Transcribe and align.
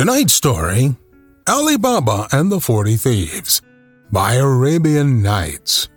Tonight's 0.00 0.32
story 0.32 0.96
Ali 1.46 1.76
Baba 1.76 2.26
and 2.32 2.50
the 2.50 2.58
Forty 2.58 2.96
Thieves 2.96 3.60
by 4.10 4.36
Arabian 4.36 5.20
Nights. 5.20 5.90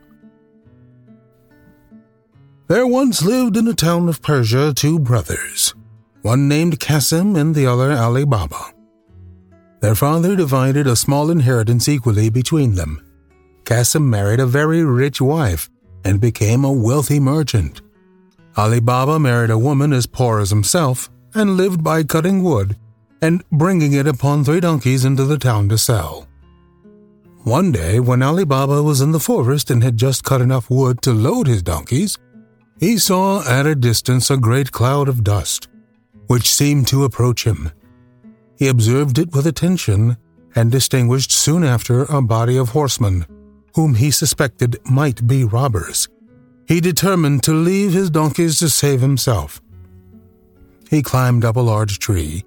There 2.67 2.85
once 2.85 3.21
lived 3.21 3.55
in 3.55 3.65
a 3.69 3.73
town 3.73 4.09
of 4.09 4.21
Persia 4.21 4.73
two 4.75 4.99
brothers, 4.99 5.73
one 6.21 6.49
named 6.49 6.81
Qasim 6.81 7.39
and 7.39 7.55
the 7.55 7.65
other 7.65 7.93
Ali 7.93 8.25
Baba. 8.25 8.73
Their 9.79 9.95
father 9.95 10.35
divided 10.35 10.85
a 10.85 10.97
small 10.97 11.31
inheritance 11.31 11.87
equally 11.87 12.29
between 12.29 12.75
them. 12.75 13.01
Qasim 13.63 14.03
married 14.03 14.41
a 14.41 14.45
very 14.45 14.83
rich 14.83 15.21
wife 15.21 15.69
and 16.03 16.19
became 16.19 16.65
a 16.65 16.73
wealthy 16.73 17.21
merchant. 17.21 17.81
Ali 18.57 18.81
Baba 18.81 19.17
married 19.17 19.49
a 19.49 19.57
woman 19.57 19.93
as 19.93 20.07
poor 20.07 20.41
as 20.41 20.49
himself 20.49 21.09
and 21.33 21.55
lived 21.55 21.81
by 21.85 22.03
cutting 22.03 22.43
wood 22.43 22.75
and 23.23 23.41
bringing 23.53 23.93
it 23.93 24.05
upon 24.05 24.43
three 24.43 24.59
donkeys 24.59 25.05
into 25.05 25.23
the 25.23 25.37
town 25.37 25.69
to 25.69 25.77
sell. 25.77 26.27
One 27.45 27.71
day, 27.71 28.01
when 28.01 28.21
Ali 28.21 28.43
Baba 28.43 28.83
was 28.83 28.99
in 28.99 29.13
the 29.13 29.19
forest 29.19 29.71
and 29.71 29.81
had 29.81 29.95
just 29.95 30.25
cut 30.25 30.41
enough 30.41 30.69
wood 30.69 31.01
to 31.03 31.13
load 31.13 31.47
his 31.47 31.63
donkeys, 31.63 32.17
he 32.81 32.97
saw 32.97 33.41
at 33.47 33.65
a 33.65 33.75
distance 33.75 34.29
a 34.29 34.35
great 34.35 34.73
cloud 34.73 35.07
of 35.07 35.23
dust, 35.23 35.69
which 36.27 36.51
seemed 36.51 36.87
to 36.89 37.05
approach 37.05 37.45
him. 37.45 37.71
He 38.57 38.67
observed 38.67 39.17
it 39.17 39.33
with 39.33 39.47
attention 39.47 40.17
and 40.53 40.69
distinguished 40.69 41.31
soon 41.31 41.63
after 41.63 42.03
a 42.03 42.21
body 42.21 42.57
of 42.57 42.69
horsemen, 42.69 43.25
whom 43.73 43.95
he 43.95 44.11
suspected 44.11 44.77
might 44.83 45.25
be 45.25 45.45
robbers. 45.45 46.09
He 46.67 46.81
determined 46.81 47.43
to 47.43 47.53
leave 47.53 47.93
his 47.93 48.09
donkeys 48.09 48.59
to 48.59 48.69
save 48.69 48.99
himself. 48.99 49.61
He 50.89 51.01
climbed 51.01 51.45
up 51.45 51.55
a 51.55 51.61
large 51.61 51.99
tree 51.99 52.43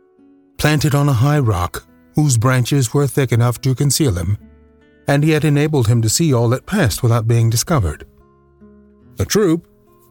planted 0.59 0.95
on 0.95 1.09
a 1.09 1.13
high 1.13 1.39
rock 1.39 1.87
whose 2.15 2.39
branches 2.39 2.95
were 2.95 3.07
thick 3.07 3.33
enough 3.33 3.61
to 3.61 3.75
conceal 3.75 4.15
him, 4.15 4.39
and 5.07 5.25
yet 5.25 5.45
enabled 5.45 5.87
him 5.87 6.03
to 6.03 6.09
see 6.09 6.33
all 6.33 6.49
that 6.49 6.67
passed 6.67 7.03
without 7.03 7.29
being 7.29 7.51
discovered. 7.51 8.07
The 9.17 9.25
troop, 9.25 9.67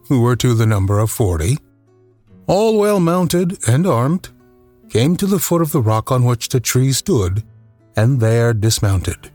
who 0.07 0.21
were 0.21 0.35
to 0.37 0.53
the 0.53 0.65
number 0.65 0.99
of 0.99 1.11
forty, 1.11 1.57
all 2.47 2.77
well 2.77 2.99
mounted 2.99 3.57
and 3.67 3.87
armed, 3.87 4.29
came 4.89 5.15
to 5.17 5.25
the 5.25 5.39
foot 5.39 5.61
of 5.61 5.71
the 5.71 5.81
rock 5.81 6.11
on 6.11 6.23
which 6.23 6.49
the 6.49 6.59
tree 6.59 6.91
stood, 6.91 7.43
and 7.95 8.19
there 8.19 8.53
dismounted. 8.53 9.31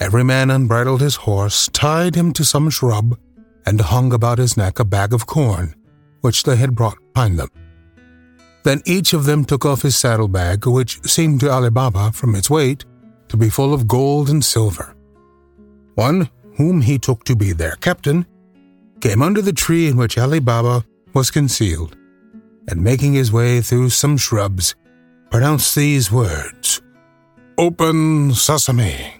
Every 0.00 0.24
man 0.24 0.50
unbridled 0.50 1.00
his 1.00 1.16
horse, 1.16 1.68
tied 1.72 2.14
him 2.14 2.32
to 2.34 2.44
some 2.44 2.70
shrub, 2.70 3.18
and 3.66 3.80
hung 3.80 4.12
about 4.12 4.38
his 4.38 4.56
neck 4.56 4.78
a 4.78 4.84
bag 4.84 5.12
of 5.12 5.26
corn, 5.26 5.74
which 6.20 6.44
they 6.44 6.56
had 6.56 6.74
brought 6.74 6.96
behind 7.12 7.38
them. 7.38 7.50
Then 8.68 8.82
each 8.84 9.14
of 9.14 9.24
them 9.24 9.46
took 9.46 9.64
off 9.64 9.80
his 9.80 9.96
saddlebag, 9.96 10.66
which 10.66 11.02
seemed 11.08 11.40
to 11.40 11.50
Ali 11.50 11.70
Baba, 11.70 12.12
from 12.12 12.34
its 12.34 12.50
weight, 12.50 12.84
to 13.28 13.38
be 13.38 13.48
full 13.48 13.72
of 13.72 13.88
gold 13.88 14.28
and 14.28 14.44
silver. 14.44 14.94
One, 15.94 16.28
whom 16.58 16.82
he 16.82 16.98
took 16.98 17.24
to 17.24 17.34
be 17.34 17.52
their 17.52 17.76
captain, 17.76 18.26
came 19.00 19.22
under 19.22 19.40
the 19.40 19.54
tree 19.54 19.88
in 19.88 19.96
which 19.96 20.18
Ali 20.18 20.38
Baba 20.38 20.84
was 21.14 21.30
concealed, 21.30 21.96
and 22.68 22.84
making 22.84 23.14
his 23.14 23.32
way 23.32 23.62
through 23.62 23.88
some 23.88 24.18
shrubs, 24.18 24.74
pronounced 25.30 25.74
these 25.74 26.12
words 26.12 26.82
Open 27.56 28.34
sesame. 28.34 29.14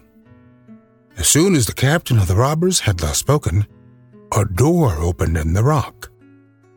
As 1.17 1.27
soon 1.27 1.55
as 1.55 1.65
the 1.65 1.73
captain 1.73 2.19
of 2.19 2.29
the 2.29 2.37
robbers 2.37 2.81
had 2.81 2.99
thus 2.99 3.17
spoken, 3.17 3.67
a 4.37 4.45
door 4.45 4.97
opened 4.99 5.39
in 5.39 5.55
the 5.55 5.65
rock, 5.65 6.11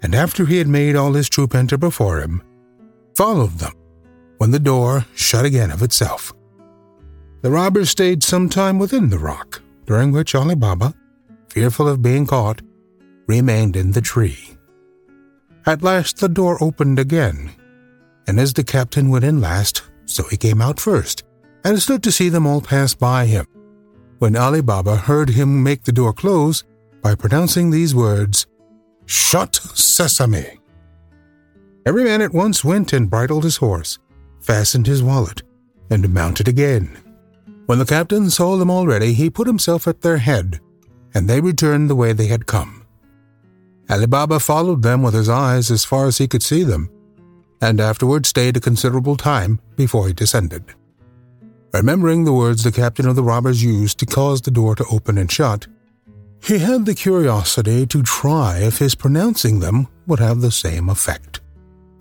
and 0.01 0.15
after 0.15 0.45
he 0.45 0.57
had 0.57 0.69
made 0.69 0.95
all 0.95 1.11
his 1.11 1.27
troop 1.27 1.53
enter 1.53 1.77
before 1.77 2.21
him, 2.21 2.41
followed 3.21 3.59
them 3.59 3.73
when 4.39 4.49
the 4.49 4.65
door 4.73 5.05
shut 5.13 5.45
again 5.45 5.69
of 5.69 5.83
itself. 5.83 6.33
The 7.43 7.51
robbers 7.51 7.91
stayed 7.91 8.23
some 8.23 8.49
time 8.49 8.79
within 8.79 9.11
the 9.11 9.19
rock, 9.19 9.61
during 9.85 10.11
which 10.11 10.33
Ali 10.33 10.55
Baba, 10.55 10.95
fearful 11.49 11.87
of 11.87 12.01
being 12.01 12.25
caught, 12.25 12.63
remained 13.27 13.75
in 13.75 13.91
the 13.91 14.01
tree. 14.01 14.57
At 15.67 15.83
last 15.83 16.17
the 16.17 16.29
door 16.29 16.57
opened 16.63 16.97
again, 16.97 17.51
and 18.25 18.39
as 18.39 18.53
the 18.53 18.63
captain 18.63 19.09
went 19.11 19.23
in 19.23 19.39
last, 19.39 19.83
so 20.05 20.23
he 20.23 20.35
came 20.35 20.59
out 20.59 20.79
first, 20.79 21.23
and 21.63 21.79
stood 21.79 22.01
to 22.01 22.11
see 22.11 22.29
them 22.29 22.47
all 22.47 22.59
pass 22.59 22.95
by 22.95 23.27
him. 23.27 23.45
When 24.17 24.35
Ali 24.35 24.61
Baba 24.61 24.95
heard 24.95 25.29
him 25.29 25.61
make 25.61 25.83
the 25.83 25.91
door 25.91 26.11
close 26.11 26.63
by 27.03 27.13
pronouncing 27.13 27.69
these 27.69 27.93
words, 27.93 28.47
Shut 29.05 29.53
Sesame! 29.75 30.60
Every 31.85 32.03
man 32.03 32.21
at 32.21 32.33
once 32.33 32.63
went 32.63 32.93
and 32.93 33.09
bridled 33.09 33.43
his 33.43 33.57
horse, 33.57 33.97
fastened 34.39 34.85
his 34.85 35.01
wallet, 35.01 35.41
and 35.89 36.13
mounted 36.13 36.47
again. 36.47 36.97
When 37.65 37.79
the 37.79 37.85
captain 37.85 38.29
saw 38.29 38.57
them 38.57 38.69
already, 38.69 39.13
he 39.13 39.29
put 39.29 39.47
himself 39.47 39.87
at 39.87 40.01
their 40.01 40.17
head, 40.17 40.59
and 41.13 41.27
they 41.27 41.41
returned 41.41 41.89
the 41.89 41.95
way 41.95 42.13
they 42.13 42.27
had 42.27 42.45
come. 42.45 42.85
Ali 43.89 44.07
Baba 44.07 44.39
followed 44.39 44.83
them 44.83 45.01
with 45.01 45.13
his 45.13 45.27
eyes 45.27 45.71
as 45.71 45.83
far 45.83 46.05
as 46.05 46.17
he 46.17 46.27
could 46.27 46.43
see 46.43 46.63
them, 46.63 46.89
and 47.61 47.81
afterward 47.81 48.25
stayed 48.25 48.57
a 48.57 48.61
considerable 48.61 49.17
time 49.17 49.59
before 49.75 50.07
he 50.07 50.13
descended. 50.13 50.63
Remembering 51.73 52.23
the 52.23 52.33
words 52.33 52.63
the 52.63 52.71
captain 52.71 53.07
of 53.07 53.15
the 53.15 53.23
robbers 53.23 53.63
used 53.63 53.99
to 53.99 54.05
cause 54.05 54.41
the 54.41 54.51
door 54.51 54.75
to 54.75 54.85
open 54.91 55.17
and 55.17 55.31
shut, 55.31 55.67
he 56.43 56.59
had 56.59 56.85
the 56.85 56.95
curiosity 56.95 57.85
to 57.87 58.01
try 58.01 58.59
if 58.59 58.77
his 58.77 58.95
pronouncing 58.95 59.59
them 59.59 59.87
would 60.07 60.19
have 60.19 60.41
the 60.41 60.51
same 60.51 60.89
effect. 60.89 61.40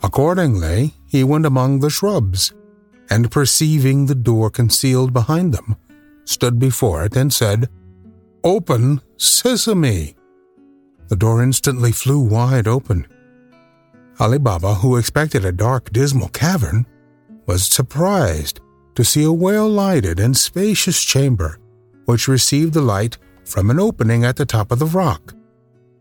Accordingly, 0.03 0.95
he 1.07 1.25
went 1.25 1.45
among 1.45 1.81
the 1.81 1.91
shrubs, 1.91 2.53
and 3.11 3.31
perceiving 3.31 4.07
the 4.07 4.15
door 4.15 4.51
concealed 4.51 5.13
behind 5.13 5.53
them, 5.53 5.77
stood 6.25 6.59
before 6.59 7.05
it 7.05 7.17
and 7.17 7.33
said, 7.33 7.69
Open, 8.43 9.03
sesame! 9.19 10.15
The 11.09 11.17
door 11.17 11.43
instantly 11.43 11.93
flew 11.93 12.21
wide 12.21 12.67
open. 12.67 13.07
Ali 14.19 14.39
Baba, 14.39 14.75
who 14.75 14.97
expected 14.97 15.45
a 15.45 15.53
dark, 15.53 15.93
dismal 15.93 16.29
cavern, 16.29 16.87
was 17.47 17.67
surprised 17.67 18.61
to 18.95 19.05
see 19.05 19.25
a 19.25 19.33
well 19.33 19.69
lighted 19.69 20.19
and 20.21 20.37
spacious 20.37 21.03
chamber, 21.03 21.59
which 22.07 22.29
received 22.29 22.73
the 22.73 22.81
light 22.81 23.19
from 23.45 23.71
an 23.71 23.81
opening 23.81 24.25
at 24.25 24.37
the 24.37 24.47
top 24.47 24.73
of 24.73 24.79
the 24.79 24.87
rock, 24.87 25.35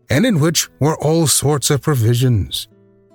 and 0.08 0.24
in 0.24 0.40
which 0.40 0.68
were 0.80 0.96
all 0.98 1.26
sorts 1.26 1.70
of 1.70 1.82
provisions 1.82 2.68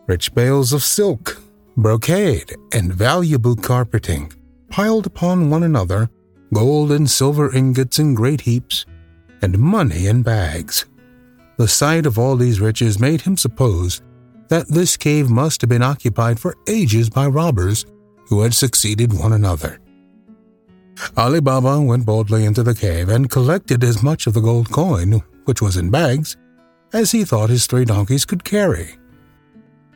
rich 0.07 0.33
bales 0.33 0.73
of 0.73 0.83
silk, 0.83 1.41
brocade, 1.77 2.55
and 2.73 2.93
valuable 2.93 3.55
carpeting, 3.55 4.31
piled 4.69 5.05
upon 5.05 5.49
one 5.49 5.63
another, 5.63 6.09
gold 6.53 6.91
and 6.91 7.09
silver 7.09 7.53
ingots 7.53 7.99
in 7.99 8.13
great 8.15 8.41
heaps, 8.41 8.85
and 9.41 9.59
money 9.59 10.07
in 10.07 10.21
bags. 10.23 10.85
The 11.57 11.67
sight 11.67 12.05
of 12.05 12.19
all 12.19 12.35
these 12.35 12.59
riches 12.59 12.99
made 12.99 13.21
him 13.21 13.37
suppose 13.37 14.01
that 14.49 14.67
this 14.67 14.97
cave 14.97 15.29
must 15.29 15.61
have 15.61 15.69
been 15.69 15.81
occupied 15.81 16.39
for 16.39 16.55
ages 16.67 17.09
by 17.09 17.27
robbers 17.27 17.85
who 18.27 18.41
had 18.41 18.53
succeeded 18.53 19.13
one 19.13 19.33
another. 19.33 19.79
Ali 21.17 21.41
Baba 21.41 21.79
went 21.81 22.05
boldly 22.05 22.45
into 22.45 22.63
the 22.63 22.75
cave 22.75 23.09
and 23.09 23.29
collected 23.29 23.83
as 23.83 24.03
much 24.03 24.27
of 24.27 24.33
the 24.33 24.41
gold 24.41 24.71
coin, 24.71 25.21
which 25.45 25.61
was 25.61 25.77
in 25.77 25.89
bags, 25.89 26.37
as 26.93 27.11
he 27.11 27.25
thought 27.25 27.49
his 27.49 27.67
three 27.67 27.85
donkeys 27.85 28.25
could 28.25 28.43
carry. 28.43 28.97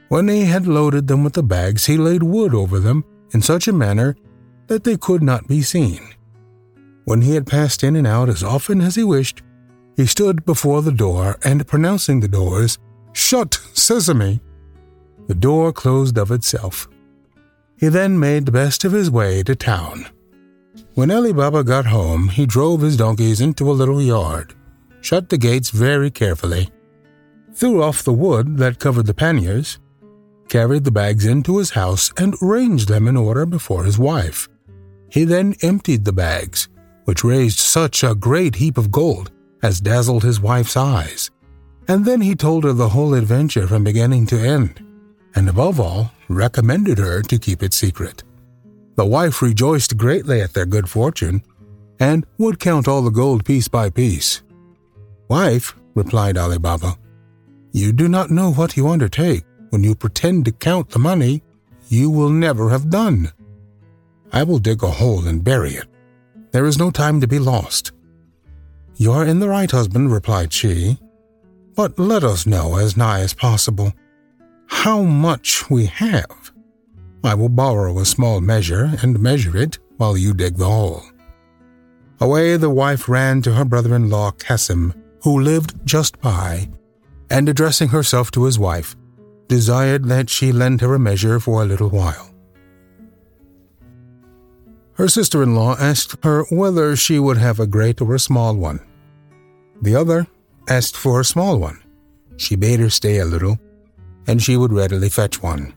When 0.10 0.28
he 0.28 0.46
had 0.46 0.68
loaded 0.68 1.08
them 1.08 1.24
with 1.24 1.34
the 1.34 1.44
bags, 1.44 1.86
he 1.86 1.96
laid 1.96 2.24
wood 2.24 2.56
over 2.56 2.80
them 2.80 3.06
in 3.32 3.42
such 3.44 3.68
a 3.68 3.74
manner 3.74 4.16
that 4.66 4.84
they 4.84 4.98
could 4.98 5.22
not 5.22 5.48
be 5.48 5.62
seen. 5.62 6.02
When 7.06 7.22
he 7.22 7.36
had 7.36 7.46
passed 7.46 7.84
in 7.84 7.96
and 7.96 8.08
out 8.08 8.28
as 8.28 8.44
often 8.44 8.82
as 8.82 8.96
he 8.96 9.04
wished, 9.04 9.44
he 9.96 10.08
stood 10.08 10.46
before 10.46 10.82
the 10.82 10.92
door 10.92 11.38
and, 11.44 11.68
pronouncing 11.68 12.20
the 12.20 12.28
doors, 12.28 12.80
Shut, 13.14 13.60
Sesame! 13.74 14.40
The 15.28 15.36
door 15.36 15.72
closed 15.72 16.18
of 16.18 16.32
itself. 16.32 16.88
He 17.78 17.88
then 17.88 18.20
made 18.20 18.46
the 18.46 18.52
best 18.52 18.84
of 18.86 18.92
his 18.92 19.12
way 19.12 19.44
to 19.44 19.56
town. 19.56 20.08
When 20.96 21.12
Ali 21.12 21.34
Baba 21.34 21.64
got 21.64 21.86
home, 21.86 22.30
he 22.30 22.46
drove 22.46 22.82
his 22.82 22.98
donkeys 22.98 23.42
into 23.42 23.70
a 23.70 23.74
little 23.74 24.02
yard, 24.02 24.56
shut 25.02 25.30
the 25.30 25.38
gates 25.38 25.70
very 25.70 26.10
carefully, 26.10 26.70
threw 27.54 27.84
off 27.84 28.04
the 28.04 28.14
wood 28.14 28.58
that 28.58 28.80
covered 28.80 29.06
the 29.06 29.14
panniers, 29.14 29.78
carried 30.50 30.84
the 30.84 30.92
bags 30.92 31.26
into 31.26 31.58
his 31.58 31.72
house 31.72 32.12
and 32.18 32.36
ranged 32.42 32.90
them 32.90 33.08
in 33.08 33.16
order 33.16 33.46
before 33.46 33.84
his 33.84 33.98
wife. 34.00 34.50
He 35.10 35.24
then 35.24 35.56
emptied 35.62 36.06
the 36.06 36.14
bags, 36.14 36.68
which 37.06 37.24
raised 37.24 37.60
such 37.60 38.04
a 38.04 38.16
great 38.16 38.56
heap 38.56 38.78
of 38.78 38.92
gold 38.92 39.32
as 39.64 39.82
dazzled 39.82 40.24
his 40.24 40.40
wife's 40.42 40.78
eyes. 40.78 41.32
And 41.88 42.06
then 42.06 42.22
he 42.22 42.36
told 42.36 42.64
her 42.64 42.74
the 42.74 42.90
whole 42.90 43.14
adventure 43.14 43.68
from 43.68 43.84
beginning 43.84 44.28
to 44.28 44.40
end, 44.40 44.84
and 45.36 45.50
above 45.50 45.80
all, 45.80 46.12
recommended 46.28 46.98
her 46.98 47.22
to 47.24 47.40
keep 47.40 47.64
it 47.64 47.74
secret. 47.74 48.24
The 48.96 49.06
wife 49.06 49.42
rejoiced 49.42 49.98
greatly 49.98 50.42
at 50.42 50.54
their 50.54 50.66
good 50.66 50.90
fortune, 50.90 51.44
and 52.00 52.26
would 52.38 52.60
count 52.60 52.88
all 52.88 53.02
the 53.02 53.10
gold 53.10 53.44
piece 53.44 53.68
by 53.68 53.90
piece. 53.90 54.44
Wife, 55.30 55.76
replied 55.96 56.38
Ali 56.38 56.60
Baba, 56.60 56.96
you 57.72 57.92
do 57.92 58.08
not 58.08 58.32
know 58.32 58.52
what 58.52 58.78
you 58.78 58.88
undertake 58.88 59.44
when 59.70 59.84
you 59.84 59.96
pretend 59.96 60.46
to 60.46 60.52
count 60.52 60.90
the 60.90 61.00
money 61.00 61.42
you 61.90 62.10
will 62.10 62.30
never 62.30 62.70
have 62.70 62.90
done. 62.90 63.32
I 64.32 64.44
will 64.44 64.60
dig 64.60 64.84
a 64.84 64.92
hole 64.92 65.28
and 65.28 65.44
bury 65.44 65.72
it. 65.72 65.88
There 66.52 66.66
is 66.66 66.78
no 66.78 66.92
time 66.92 67.20
to 67.22 67.28
be 67.28 67.40
lost. 67.40 67.92
You 68.96 69.12
are 69.12 69.26
in 69.26 69.40
the 69.40 69.50
right, 69.50 69.70
husband, 69.70 70.12
replied 70.12 70.54
she. 70.54 70.98
But 71.76 71.98
let 71.98 72.24
us 72.24 72.46
know 72.46 72.78
as 72.78 72.98
nigh 72.98 73.22
as 73.22 73.34
possible 73.34 73.94
how 74.68 75.02
much 75.02 75.70
we 75.70 75.88
have. 75.88 76.52
I 77.24 77.34
will 77.34 77.50
borrow 77.50 78.00
a 78.00 78.06
small 78.06 78.40
measure 78.40 78.92
and 79.02 79.20
measure 79.20 79.58
it 79.58 79.80
while 79.98 80.16
you 80.16 80.34
dig 80.34 80.58
the 80.58 80.66
hole. 80.66 81.04
Away 82.22 82.58
the 82.58 82.70
wife 82.70 83.10
ran 83.10 83.42
to 83.44 83.54
her 83.54 83.66
brother 83.66 83.96
in 83.96 84.10
law 84.10 84.32
Cassim, 84.32 84.94
who 85.24 85.40
lived 85.40 85.86
just 85.86 86.20
by, 86.22 86.70
and 87.30 87.50
addressing 87.50 87.90
herself 87.90 88.32
to 88.32 88.44
his 88.44 88.60
wife, 88.60 88.96
desired 89.50 90.06
that 90.06 90.30
she 90.30 90.54
lend 90.54 90.80
her 90.80 90.94
a 90.94 91.00
measure 91.00 91.40
for 91.40 91.62
a 91.62 91.66
little 91.66 91.90
while. 91.90 92.30
Her 94.94 95.08
sister 95.08 95.44
in 95.44 95.56
law 95.56 95.76
asked 95.80 96.16
her 96.24 96.46
whether 96.50 96.96
she 96.96 97.20
would 97.20 97.38
have 97.38 97.60
a 97.60 97.68
great 97.68 98.00
or 98.00 98.16
a 98.16 98.20
small 98.20 98.56
one. 98.56 98.80
The 99.82 99.96
other 99.96 100.28
asked 100.70 100.96
for 100.96 101.20
a 101.20 101.26
small 101.26 101.58
one. 101.58 101.82
She 102.38 102.56
bade 102.56 102.80
her 102.80 102.90
stay 102.90 103.18
a 103.18 103.26
little, 103.26 103.58
and 104.28 104.42
she 104.42 104.56
would 104.56 104.72
readily 104.72 105.10
fetch 105.10 105.42
one. 105.42 105.74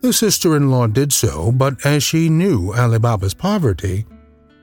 The 0.00 0.12
sister 0.12 0.56
in 0.56 0.70
law 0.70 0.88
did 0.88 1.12
so, 1.12 1.52
but 1.52 1.86
as 1.86 2.02
she 2.02 2.28
knew 2.28 2.72
Ali 2.72 2.98
Baba's 2.98 3.34
poverty, 3.34 4.04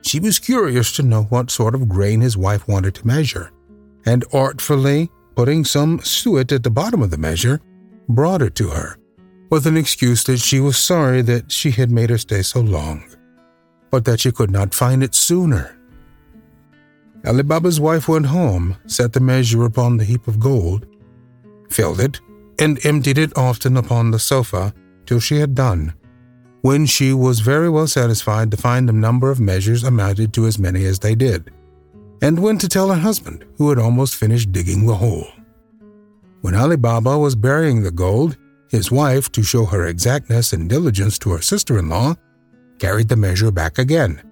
she 0.02 0.20
was 0.20 0.38
curious 0.38 0.92
to 0.92 1.02
know 1.02 1.22
what 1.24 1.50
sort 1.50 1.74
of 1.74 1.88
grain 1.88 2.20
his 2.20 2.36
wife 2.36 2.68
wanted 2.68 2.94
to 2.96 3.06
measure, 3.06 3.50
and 4.04 4.24
artfully 4.32 5.10
putting 5.34 5.64
some 5.64 6.00
suet 6.00 6.52
at 6.52 6.62
the 6.62 6.70
bottom 6.70 7.00
of 7.00 7.10
the 7.10 7.16
measure, 7.16 7.60
brought 8.08 8.42
it 8.42 8.54
to 8.56 8.68
her, 8.68 8.98
with 9.50 9.66
an 9.66 9.76
excuse 9.76 10.24
that 10.24 10.38
she 10.38 10.60
was 10.60 10.76
sorry 10.76 11.22
that 11.22 11.50
she 11.50 11.70
had 11.70 11.90
made 11.90 12.10
her 12.10 12.18
stay 12.18 12.42
so 12.42 12.60
long 12.60 13.04
but 13.90 14.04
that 14.04 14.20
she 14.20 14.32
could 14.32 14.50
not 14.50 14.74
find 14.74 15.02
it 15.02 15.14
sooner. 15.14 15.76
Ali 17.26 17.42
Baba's 17.42 17.80
wife 17.80 18.08
went 18.08 18.26
home, 18.26 18.76
set 18.86 19.12
the 19.12 19.20
measure 19.20 19.64
upon 19.64 19.96
the 19.96 20.04
heap 20.04 20.26
of 20.26 20.40
gold, 20.40 20.86
filled 21.68 22.00
it, 22.00 22.20
and 22.58 22.84
emptied 22.86 23.18
it 23.18 23.36
often 23.36 23.76
upon 23.76 24.10
the 24.10 24.18
sofa 24.18 24.72
till 25.04 25.20
she 25.20 25.36
had 25.36 25.54
done, 25.54 25.92
when 26.62 26.86
she 26.86 27.12
was 27.12 27.40
very 27.40 27.68
well 27.68 27.86
satisfied 27.86 28.50
to 28.50 28.56
find 28.56 28.88
the 28.88 28.92
number 28.92 29.30
of 29.30 29.40
measures 29.40 29.84
amounted 29.84 30.32
to 30.32 30.46
as 30.46 30.58
many 30.58 30.84
as 30.84 30.98
they 30.98 31.14
did, 31.14 31.50
and 32.22 32.38
went 32.38 32.60
to 32.60 32.68
tell 32.68 32.88
her 32.88 33.00
husband, 33.00 33.44
who 33.58 33.68
had 33.68 33.78
almost 33.78 34.16
finished 34.16 34.52
digging 34.52 34.86
the 34.86 34.94
hole. 34.94 35.26
When 36.40 36.54
Ali 36.54 36.76
Baba 36.76 37.18
was 37.18 37.34
burying 37.34 37.82
the 37.82 37.90
gold, 37.90 38.36
his 38.70 38.90
wife, 38.90 39.30
to 39.32 39.42
show 39.42 39.64
her 39.66 39.86
exactness 39.86 40.52
and 40.52 40.68
diligence 40.68 41.18
to 41.20 41.32
her 41.32 41.42
sister 41.42 41.78
in 41.78 41.88
law, 41.88 42.14
carried 42.78 43.08
the 43.08 43.16
measure 43.16 43.50
back 43.50 43.78
again, 43.78 44.22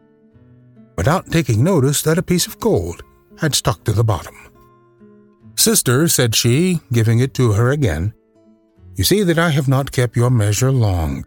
without 0.97 1.31
taking 1.31 1.63
notice 1.63 2.03
that 2.03 2.19
a 2.19 2.23
piece 2.23 2.47
of 2.47 2.59
gold 2.61 3.03
had 3.39 3.55
stuck 3.55 3.85
to 3.85 3.93
the 3.93 4.05
bottom. 4.05 4.35
Sister, 5.57 6.09
said 6.09 6.35
she, 6.35 6.81
giving 6.93 7.19
it 7.19 7.35
to 7.35 7.53
her 7.53 7.71
again, 7.71 8.15
you 8.95 9.05
see 9.05 9.23
that 9.23 9.39
I 9.39 9.51
have 9.51 9.69
not 9.69 9.93
kept 9.93 10.17
your 10.17 10.31
measure 10.31 10.73
long. 10.73 11.25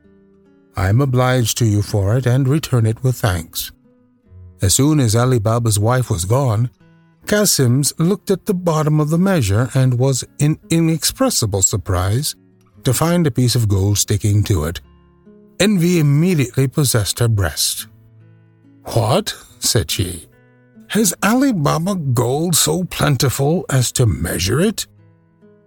I 0.76 0.90
am 0.90 1.00
obliged 1.00 1.58
to 1.60 1.66
you 1.66 1.82
for 1.82 2.18
it 2.18 2.26
and 2.26 2.48
return 2.48 2.86
it 2.86 3.04
with 3.04 3.18
thanks. 3.18 3.72
As 4.62 4.74
soon 4.74 5.00
as 5.00 5.16
Ali 5.16 5.40
Baba's 5.40 5.80
wife 5.80 6.10
was 6.10 6.26
gone, 6.26 6.70
Cassim's 7.28 7.94
looked 7.98 8.32
at 8.32 8.46
the 8.46 8.54
bottom 8.54 9.00
of 9.00 9.10
the 9.10 9.18
measure 9.18 9.70
and 9.74 9.98
was 9.98 10.24
in 10.40 10.60
inexpressible 10.70 11.62
surprise 11.62 12.36
to 12.84 12.94
find 12.94 13.26
a 13.26 13.32
piece 13.32 13.56
of 13.56 13.68
gold 13.68 13.98
sticking 13.98 14.44
to 14.44 14.66
it 14.66 14.82
Envy 15.62 16.00
immediately 16.00 16.68
possessed 16.68 17.20
her 17.20 17.28
breast. 17.28 17.86
What? 18.96 19.38
said 19.60 19.92
she. 19.92 20.28
Has 20.88 21.14
Ali 21.22 21.54
Baba 21.54 21.94
gold 21.94 22.56
so 22.56 22.84
plentiful 22.86 23.64
as 23.70 23.92
to 23.92 24.08
measure 24.08 24.60
it? 24.60 24.88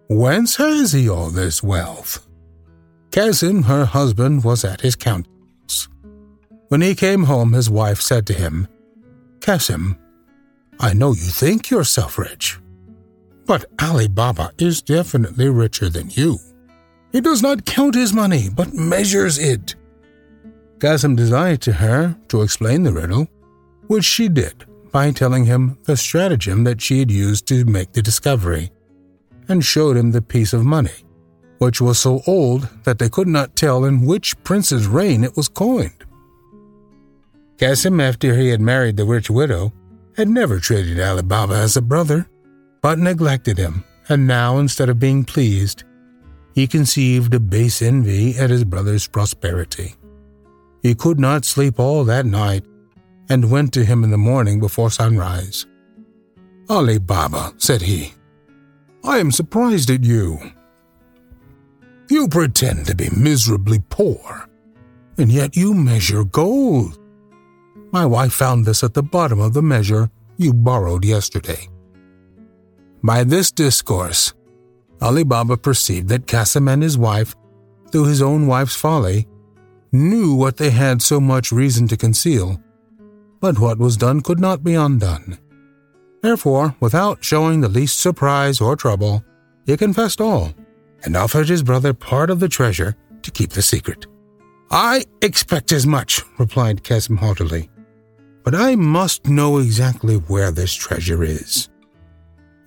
Whence 0.09 0.57
has 0.57 0.91
he 0.91 1.09
all 1.09 1.31
this 1.31 1.63
wealth? 1.63 2.27
Cassim, 3.13 3.63
her 3.63 3.85
husband, 3.85 4.43
was 4.43 4.65
at 4.65 4.81
his 4.81 4.97
countenance. 4.97 5.89
When 6.67 6.81
he 6.81 6.97
came 6.97 7.23
home, 7.23 7.53
his 7.53 7.71
wife 7.71 8.01
said 8.01 8.27
to 8.27 8.35
him, 8.35 8.67
Cassim, 9.41 9.97
I 10.81 10.93
know 10.93 11.11
you 11.11 11.31
think 11.31 11.71
yourself 11.71 12.19
rich, 12.19 12.59
but 13.47 13.65
Ali 13.81 14.09
Baba 14.09 14.51
is 14.59 14.83
definitely 14.83 15.49
richer 15.49 15.89
than 15.89 16.11
you. 16.11 16.39
He 17.13 17.21
does 17.21 17.43
not 17.43 17.65
count 17.65 17.95
his 17.95 18.13
money, 18.13 18.49
but 18.49 18.75
measures 18.75 19.39
it. 19.39 19.77
Cassim 20.81 21.15
desired 21.15 21.61
to 21.63 21.73
her 21.73 22.17
to 22.29 22.43
explain 22.43 22.83
the 22.83 22.93
riddle, 22.93 23.29
which 23.87 24.05
she 24.05 24.29
did 24.29 24.65
by 24.91 25.11
telling 25.11 25.45
him 25.45 25.79
the 25.85 25.97
stratagem 25.97 26.65
that 26.65 26.81
she 26.81 26.99
had 26.99 27.11
used 27.11 27.47
to 27.49 27.65
make 27.65 27.93
the 27.93 28.03
discovery, 28.03 28.71
and 29.49 29.65
showed 29.65 29.97
him 29.97 30.11
the 30.11 30.23
piece 30.23 30.53
of 30.53 30.65
money, 30.65 31.05
which 31.59 31.81
was 31.81 31.99
so 31.99 32.21
old 32.27 32.69
that 32.85 32.99
they 32.99 33.09
could 33.09 33.29
not 33.29 33.57
tell 33.57 33.85
in 33.85 34.07
which 34.07 34.43
prince's 34.43 34.87
reign 34.87 35.25
it 35.25 35.37
was 35.37 35.49
coined. 35.49 36.05
Cassim, 37.59 38.01
after 38.01 38.37
he 38.37 38.49
had 38.49 38.61
married 38.61 38.97
the 38.97 39.05
rich 39.05 39.31
widow, 39.31 39.73
had 40.17 40.29
never 40.29 40.59
treated 40.59 41.01
Ali 41.01 41.23
Baba 41.23 41.55
as 41.55 41.77
a 41.77 41.83
brother, 41.83 42.29
but 42.83 42.99
neglected 42.99 43.59
him, 43.59 43.85
and 44.09 44.27
now, 44.27 44.59
instead 44.59 44.89
of 44.89 44.99
being 44.99 45.25
pleased, 45.25 45.85
he 46.55 46.67
conceived 46.67 47.35
a 47.35 47.41
base 47.41 47.83
envy 47.83 48.37
at 48.39 48.51
his 48.51 48.65
brother's 48.65 49.09
prosperity. 49.09 49.95
He 50.83 50.95
could 50.95 51.19
not 51.19 51.45
sleep 51.45 51.81
all 51.81 52.05
that 52.05 52.27
night 52.27 52.65
and 53.29 53.51
went 53.51 53.73
to 53.73 53.85
him 53.85 54.05
in 54.05 54.11
the 54.11 54.19
morning 54.19 54.61
before 54.61 54.91
sunrise. 54.91 55.67
Ali 56.69 56.99
Baba, 56.99 57.53
said 57.59 57.83
he, 57.83 58.13
I 59.03 59.19
am 59.19 59.33
surprised 59.33 59.91
at 59.91 60.05
you. 60.05 60.39
You 62.09 62.29
pretend 62.29 62.87
to 62.87 62.95
be 62.95 63.09
miserably 63.11 63.83
poor, 63.89 64.49
and 65.19 65.33
yet 65.33 65.57
you 65.57 65.75
measure 65.75 66.25
gold. 66.25 66.99
My 67.95 68.05
wife 68.05 68.33
found 68.33 68.67
this 68.67 68.83
at 68.83 68.93
the 68.93 69.05
bottom 69.05 69.39
of 69.39 69.53
the 69.53 69.63
measure 69.63 70.11
you 70.37 70.53
borrowed 70.53 71.05
yesterday. 71.05 71.69
By 73.05 73.23
this 73.23 73.53
discourse, 73.53 74.35
Ali 75.01 75.23
Baba 75.23 75.57
perceived 75.57 76.09
that 76.09 76.27
Cassim 76.27 76.67
and 76.67 76.83
his 76.83 76.99
wife, 76.99 77.37
through 77.93 78.07
his 78.07 78.21
own 78.21 78.49
wife's 78.49 78.75
folly, 78.75 79.29
knew 79.93 80.35
what 80.35 80.57
they 80.57 80.71
had 80.71 81.03
so 81.03 81.21
much 81.21 81.53
reason 81.53 81.87
to 81.87 81.97
conceal, 81.97 82.61
but 83.39 83.61
what 83.61 83.79
was 83.79 83.97
done 83.97 84.23
could 84.23 84.41
not 84.41 84.65
be 84.65 84.75
undone. 84.75 85.39
Therefore, 86.21 86.75
without 86.81 87.23
showing 87.23 87.61
the 87.61 87.69
least 87.69 88.01
surprise 88.01 88.61
or 88.61 88.75
trouble, 88.75 89.25
he 89.67 89.77
confessed 89.77 90.21
all, 90.21 90.53
and 91.05 91.17
offered 91.17 91.49
his 91.49 91.63
brother 91.63 91.95
part 91.95 92.29
of 92.29 92.41
the 92.41 92.49
treasure 92.49 92.97
to 93.23 93.31
keep 93.31 93.51
the 93.51 93.63
secret. 93.63 94.07
I 94.69 95.05
expect 95.23 95.71
as 95.71 95.87
much, 95.87 96.23
replied 96.41 96.83
Cassim 96.83 97.19
haughtily, 97.19 97.71
but 98.45 98.55
I 98.55 98.77
must 98.77 99.27
know 99.27 99.59
exactly 99.59 100.17
where 100.17 100.53
this 100.53 100.73
treasure 100.73 101.25
is, 101.25 101.71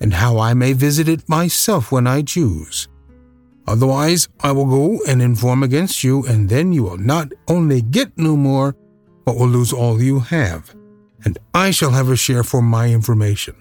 and 0.02 0.14
how 0.14 0.40
I 0.40 0.54
may 0.54 0.74
visit 0.74 1.08
it 1.08 1.30
myself 1.30 1.92
when 1.92 2.08
I 2.08 2.24
choose. 2.24 2.90
Otherwise, 3.68 4.28
I 4.42 4.52
will 4.52 4.66
go 4.66 5.00
and 5.08 5.22
inform 5.22 5.62
against 5.62 6.04
you, 6.04 6.26
and 6.26 6.50
then 6.50 6.74
you 6.74 6.84
will 6.84 6.98
not 6.98 7.32
only 7.48 7.82
get 7.82 8.18
no 8.18 8.36
more, 8.36 8.76
but 9.24 9.36
will 9.36 9.48
lose 9.48 9.72
all 9.72 10.02
you 10.02 10.20
have, 10.20 10.74
and 11.24 11.38
I 11.54 11.72
shall 11.72 11.92
have 11.92 12.10
a 12.10 12.16
share 12.16 12.44
for 12.44 12.62
my 12.62 12.90
information. 12.90 13.56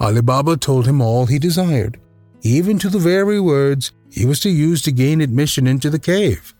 Ali 0.00 0.20
Baba 0.20 0.56
told 0.56 0.86
him 0.86 1.00
all 1.00 1.26
he 1.26 1.38
desired, 1.38 1.98
even 2.42 2.78
to 2.80 2.88
the 2.88 2.98
very 2.98 3.40
words 3.40 3.92
he 4.10 4.26
was 4.26 4.40
to 4.40 4.50
use 4.50 4.82
to 4.82 4.92
gain 4.92 5.20
admission 5.20 5.66
into 5.66 5.90
the 5.90 5.98
cave. 5.98 6.54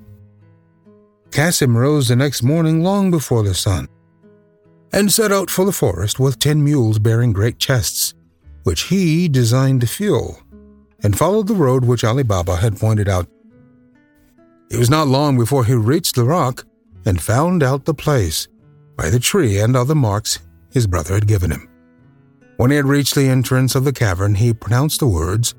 Cassim 1.31 1.77
rose 1.77 2.09
the 2.09 2.17
next 2.17 2.43
morning 2.43 2.83
long 2.83 3.11
before 3.11 3.43
the 3.43 3.55
sun, 3.55 3.89
and 4.93 5.13
set 5.13 5.33
out 5.33 5.51
for 5.51 5.65
the 5.65 5.73
forest 5.73 6.19
with 6.19 6.39
ten 6.39 6.63
mules 6.63 6.99
bearing 6.99 7.33
great 7.33 7.59
chests, 7.59 8.15
which 8.65 8.83
he 8.83 9.29
designed 9.29 9.81
to 9.81 9.87
fuel 9.87 10.41
and 11.03 11.17
followed 11.17 11.47
the 11.47 11.55
road 11.55 11.85
which 11.85 12.05
Ali 12.05 12.23
Baba 12.23 12.57
had 12.57 12.79
pointed 12.79 13.09
out 13.09 13.29
It 14.71 14.79
was 14.79 14.91
not 14.91 15.09
long 15.09 15.39
before 15.39 15.65
he 15.65 15.75
reached 15.75 16.15
the 16.15 16.25
rock 16.25 16.67
and 17.07 17.21
found 17.21 17.63
out 17.63 17.85
the 17.85 17.95
place 17.95 18.49
by 18.97 19.09
the 19.09 19.21
tree 19.21 19.59
and 19.59 19.77
other 19.77 19.95
marks 19.95 20.41
his 20.73 20.87
brother 20.87 21.15
had 21.15 21.29
given 21.29 21.51
him. 21.51 21.69
When 22.57 22.71
he 22.71 22.77
had 22.77 22.87
reached 22.87 23.15
the 23.15 23.29
entrance 23.29 23.75
of 23.75 23.85
the 23.85 23.93
cavern, 23.93 24.35
he 24.35 24.53
pronounced 24.53 25.01
the 25.01 25.07
words, 25.07 25.55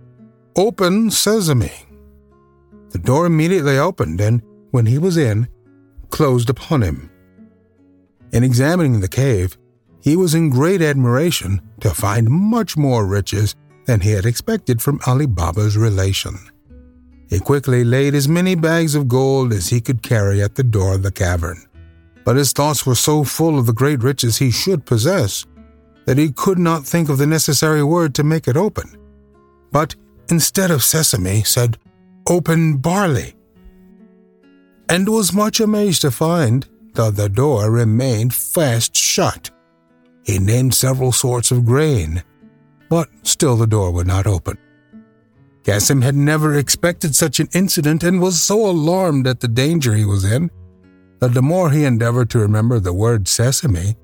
Open 0.55 1.09
Sesame. 1.09 1.71
The 2.89 2.97
door 2.97 3.25
immediately 3.25 3.77
opened, 3.77 4.19
and 4.19 4.41
when 4.71 4.85
he 4.85 4.97
was 4.97 5.15
in, 5.15 5.47
closed 6.09 6.49
upon 6.49 6.81
him. 6.81 7.09
In 8.31 8.43
examining 8.43 8.99
the 8.99 9.07
cave, 9.07 9.57
he 10.01 10.15
was 10.15 10.35
in 10.35 10.49
great 10.49 10.81
admiration 10.81 11.61
to 11.81 11.89
find 11.89 12.29
much 12.29 12.77
more 12.77 13.05
riches 13.05 13.55
than 13.85 14.01
he 14.01 14.11
had 14.11 14.25
expected 14.25 14.81
from 14.81 14.99
Ali 15.07 15.25
Baba's 15.25 15.77
relation. 15.77 16.37
He 17.29 17.39
quickly 17.39 17.83
laid 17.83 18.15
as 18.15 18.27
many 18.27 18.55
bags 18.55 18.95
of 18.95 19.07
gold 19.07 19.53
as 19.53 19.69
he 19.69 19.81
could 19.81 20.01
carry 20.01 20.41
at 20.41 20.55
the 20.55 20.63
door 20.63 20.95
of 20.95 21.03
the 21.03 21.11
cavern. 21.11 21.65
But 22.23 22.35
his 22.35 22.53
thoughts 22.53 22.85
were 22.85 22.95
so 22.95 23.23
full 23.23 23.57
of 23.57 23.65
the 23.65 23.73
great 23.73 24.03
riches 24.03 24.37
he 24.37 24.51
should 24.51 24.85
possess 24.85 25.45
that 26.05 26.17
he 26.17 26.31
could 26.31 26.59
not 26.59 26.85
think 26.85 27.09
of 27.09 27.17
the 27.17 27.27
necessary 27.27 27.83
word 27.83 28.15
to 28.15 28.23
make 28.23 28.47
it 28.47 28.57
open, 28.57 28.97
but 29.71 29.95
instead 30.29 30.71
of 30.71 30.83
sesame 30.83 31.43
said, 31.43 31.77
Open 32.27 32.77
barley, 32.77 33.35
and 34.87 35.07
was 35.07 35.33
much 35.33 35.59
amazed 35.59 36.01
to 36.01 36.11
find 36.11 36.67
that 36.99 37.15
the 37.15 37.29
door 37.29 37.71
remained 37.71 38.33
fast 38.33 38.95
shut. 38.95 39.49
He 40.25 40.37
named 40.37 40.73
several 40.73 41.13
sorts 41.13 41.49
of 41.49 41.65
grain, 41.65 42.23
but 42.89 43.07
still 43.23 43.55
the 43.55 43.65
door 43.65 43.91
would 43.91 44.07
not 44.07 44.27
open. 44.27 44.57
Cassim 45.63 46.01
had 46.01 46.15
never 46.15 46.55
expected 46.55 47.15
such 47.15 47.39
an 47.39 47.47
incident 47.53 48.03
and 48.03 48.21
was 48.21 48.41
so 48.41 48.69
alarmed 48.69 49.27
at 49.27 49.39
the 49.39 49.47
danger 49.47 49.93
he 49.93 50.03
was 50.03 50.25
in 50.25 50.51
that 51.19 51.33
the 51.33 51.41
more 51.41 51.71
he 51.71 51.85
endeavored 51.85 52.29
to 52.31 52.39
remember 52.39 52.79
the 52.79 52.93
word 52.93 53.27
sesame, 53.27 53.95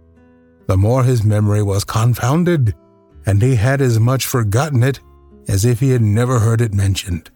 the 0.68 0.78
more 0.78 1.04
his 1.04 1.24
memory 1.24 1.64
was 1.64 1.84
confounded, 1.84 2.74
and 3.26 3.42
he 3.42 3.56
had 3.56 3.82
as 3.82 4.00
much 4.00 4.26
forgotten 4.26 4.84
it 4.84 5.00
as 5.48 5.66
if 5.66 5.80
he 5.80 5.92
had 5.92 6.02
never 6.02 6.40
heard 6.40 6.62
it 6.62 6.74
mentioned. 6.74 7.30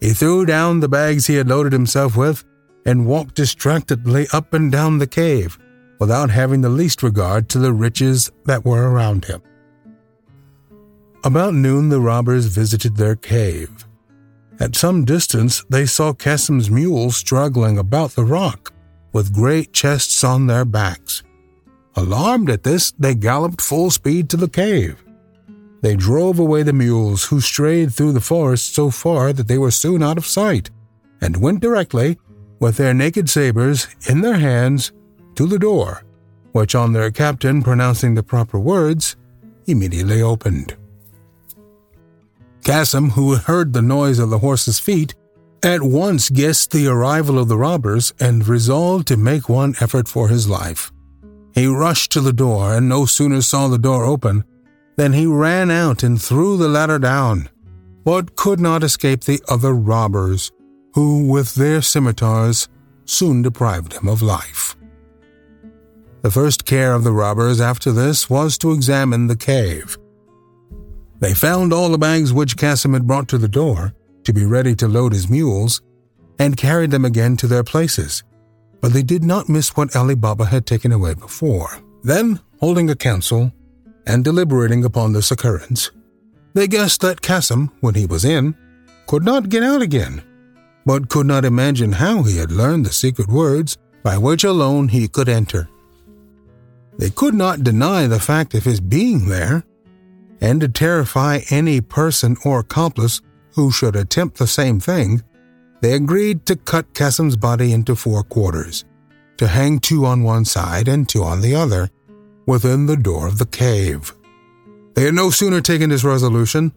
He 0.00 0.12
threw 0.12 0.44
down 0.44 0.80
the 0.80 0.88
bags 0.88 1.26
he 1.26 1.36
had 1.36 1.48
loaded 1.48 1.72
himself 1.72 2.16
with 2.16 2.44
and 2.86 3.06
walked 3.06 3.34
distractedly 3.34 4.26
up 4.32 4.52
and 4.54 4.70
down 4.70 4.98
the 4.98 5.06
cave 5.06 5.58
without 5.98 6.30
having 6.30 6.60
the 6.60 6.68
least 6.68 7.02
regard 7.02 7.48
to 7.48 7.58
the 7.58 7.72
riches 7.72 8.30
that 8.44 8.64
were 8.64 8.90
around 8.90 9.24
him. 9.24 9.40
About 11.22 11.54
noon, 11.54 11.88
the 11.88 12.00
robbers 12.00 12.46
visited 12.46 12.96
their 12.96 13.16
cave. 13.16 13.86
At 14.60 14.76
some 14.76 15.04
distance, 15.04 15.64
they 15.70 15.86
saw 15.86 16.12
Cassim's 16.12 16.70
mules 16.70 17.16
struggling 17.16 17.78
about 17.78 18.10
the 18.10 18.24
rock, 18.24 18.72
with 19.12 19.32
great 19.32 19.72
chests 19.72 20.22
on 20.22 20.46
their 20.46 20.64
backs. 20.64 21.22
Alarmed 21.96 22.50
at 22.50 22.64
this, 22.64 22.92
they 22.98 23.14
galloped 23.14 23.60
full 23.60 23.90
speed 23.90 24.28
to 24.30 24.36
the 24.36 24.48
cave. 24.48 25.02
They 25.80 25.96
drove 25.96 26.38
away 26.38 26.62
the 26.62 26.72
mules, 26.72 27.24
who 27.24 27.40
strayed 27.40 27.92
through 27.92 28.12
the 28.12 28.20
forest 28.20 28.74
so 28.74 28.90
far 28.90 29.32
that 29.32 29.48
they 29.48 29.58
were 29.58 29.70
soon 29.70 30.02
out 30.02 30.18
of 30.18 30.26
sight, 30.26 30.70
and 31.20 31.40
went 31.40 31.60
directly, 31.60 32.18
with 32.64 32.78
their 32.78 32.94
naked 32.94 33.28
sabers 33.28 33.88
in 34.08 34.22
their 34.22 34.38
hands, 34.38 34.90
to 35.34 35.46
the 35.46 35.58
door, 35.58 36.02
which, 36.52 36.74
on 36.74 36.94
their 36.94 37.10
captain 37.10 37.62
pronouncing 37.62 38.14
the 38.14 38.22
proper 38.22 38.58
words, 38.58 39.16
immediately 39.66 40.22
opened. 40.22 40.74
Cassim, 42.64 43.10
who 43.10 43.34
heard 43.34 43.74
the 43.74 43.82
noise 43.82 44.18
of 44.18 44.30
the 44.30 44.38
horses' 44.38 44.78
feet, 44.78 45.14
at 45.62 45.82
once 45.82 46.30
guessed 46.30 46.70
the 46.70 46.86
arrival 46.86 47.38
of 47.38 47.48
the 47.48 47.58
robbers 47.58 48.14
and 48.18 48.48
resolved 48.48 49.08
to 49.08 49.18
make 49.18 49.46
one 49.46 49.74
effort 49.82 50.08
for 50.08 50.28
his 50.30 50.48
life. 50.48 50.90
He 51.54 51.66
rushed 51.66 52.12
to 52.12 52.22
the 52.22 52.32
door 52.32 52.74
and 52.74 52.88
no 52.88 53.04
sooner 53.04 53.42
saw 53.42 53.68
the 53.68 53.76
door 53.76 54.06
open 54.06 54.42
than 54.96 55.12
he 55.12 55.26
ran 55.26 55.70
out 55.70 56.02
and 56.02 56.20
threw 56.20 56.56
the 56.56 56.68
ladder 56.68 56.98
down, 56.98 57.50
but 58.06 58.36
could 58.36 58.58
not 58.58 58.82
escape 58.82 59.24
the 59.24 59.42
other 59.50 59.74
robbers, 59.74 60.50
who, 60.94 61.26
with 61.26 61.54
their 61.54 61.82
scimitars, 61.82 62.68
soon 63.04 63.42
deprived 63.42 63.92
him 63.92 64.08
of 64.08 64.22
life. 64.22 64.76
The 66.22 66.30
first 66.30 66.64
care 66.64 66.94
of 66.94 67.04
the 67.04 67.12
robbers 67.12 67.60
after 67.60 67.92
this 67.92 68.30
was 68.30 68.56
to 68.58 68.72
examine 68.72 69.26
the 69.26 69.36
cave. 69.36 69.98
They 71.20 71.34
found 71.34 71.72
all 71.72 71.90
the 71.90 71.98
bags 71.98 72.32
which 72.32 72.56
Cassim 72.56 72.94
had 72.94 73.06
brought 73.06 73.28
to 73.28 73.38
the 73.38 73.48
door 73.48 73.94
to 74.24 74.32
be 74.32 74.44
ready 74.46 74.74
to 74.76 74.88
load 74.88 75.12
his 75.12 75.28
mules, 75.28 75.82
and 76.38 76.56
carried 76.56 76.90
them 76.90 77.04
again 77.04 77.36
to 77.36 77.46
their 77.46 77.62
places 77.62 78.24
but 78.84 78.92
they 78.92 79.02
did 79.02 79.24
not 79.24 79.48
miss 79.48 79.74
what 79.78 79.96
Ali 79.96 80.14
Baba 80.14 80.44
had 80.44 80.66
taken 80.66 80.92
away 80.92 81.14
before. 81.14 81.70
Then, 82.02 82.38
holding 82.60 82.90
a 82.90 82.94
council 82.94 83.50
and 84.06 84.22
deliberating 84.22 84.84
upon 84.84 85.14
this 85.14 85.30
occurrence, 85.30 85.90
they 86.52 86.68
guessed 86.68 87.00
that 87.00 87.22
Cassim, 87.22 87.72
when 87.80 87.94
he 87.94 88.04
was 88.04 88.26
in, 88.26 88.54
could 89.06 89.24
not 89.24 89.48
get 89.48 89.62
out 89.62 89.80
again, 89.80 90.22
but 90.84 91.08
could 91.08 91.26
not 91.26 91.44
imagine 91.44 91.92
how 91.92 92.22
he 92.22 92.36
had 92.36 92.52
learned 92.52 92.84
the 92.84 92.92
secret 92.92 93.28
words 93.28 93.76
by 94.02 94.18
which 94.18 94.44
alone 94.44 94.88
he 94.88 95.08
could 95.08 95.28
enter. 95.28 95.68
They 96.98 97.10
could 97.10 97.34
not 97.34 97.64
deny 97.64 98.06
the 98.06 98.20
fact 98.20 98.54
of 98.54 98.64
his 98.64 98.80
being 98.80 99.28
there, 99.28 99.64
and 100.40 100.60
to 100.60 100.68
terrify 100.68 101.40
any 101.50 101.80
person 101.80 102.36
or 102.44 102.60
accomplice 102.60 103.20
who 103.54 103.70
should 103.70 103.96
attempt 103.96 104.36
the 104.36 104.46
same 104.46 104.78
thing, 104.78 105.22
they 105.80 105.94
agreed 105.94 106.46
to 106.46 106.56
cut 106.56 106.94
Cassim's 106.94 107.36
body 107.36 107.72
into 107.72 107.96
four 107.96 108.22
quarters, 108.22 108.84
to 109.38 109.46
hang 109.46 109.78
two 109.78 110.04
on 110.06 110.22
one 110.22 110.44
side 110.44 110.88
and 110.88 111.08
two 111.08 111.22
on 111.22 111.40
the 111.40 111.54
other, 111.54 111.90
within 112.46 112.86
the 112.86 112.96
door 112.96 113.26
of 113.26 113.38
the 113.38 113.46
cave. 113.46 114.12
They 114.94 115.04
had 115.04 115.14
no 115.14 115.30
sooner 115.30 115.60
taken 115.60 115.90
this 115.90 116.04
resolution 116.04 116.72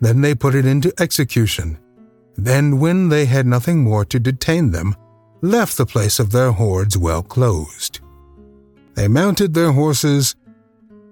than 0.00 0.20
they 0.20 0.34
put 0.34 0.54
it 0.54 0.66
into 0.66 0.92
execution. 1.00 1.78
Then, 2.36 2.78
when 2.78 3.08
they 3.08 3.24
had 3.24 3.46
nothing 3.46 3.82
more 3.82 4.04
to 4.04 4.20
detain 4.20 4.70
them, 4.70 4.94
left 5.40 5.76
the 5.76 5.86
place 5.86 6.18
of 6.18 6.32
their 6.32 6.52
hoards 6.52 6.96
well 6.96 7.22
closed. 7.22 8.00
They 8.94 9.08
mounted 9.08 9.54
their 9.54 9.72
horses, 9.72 10.34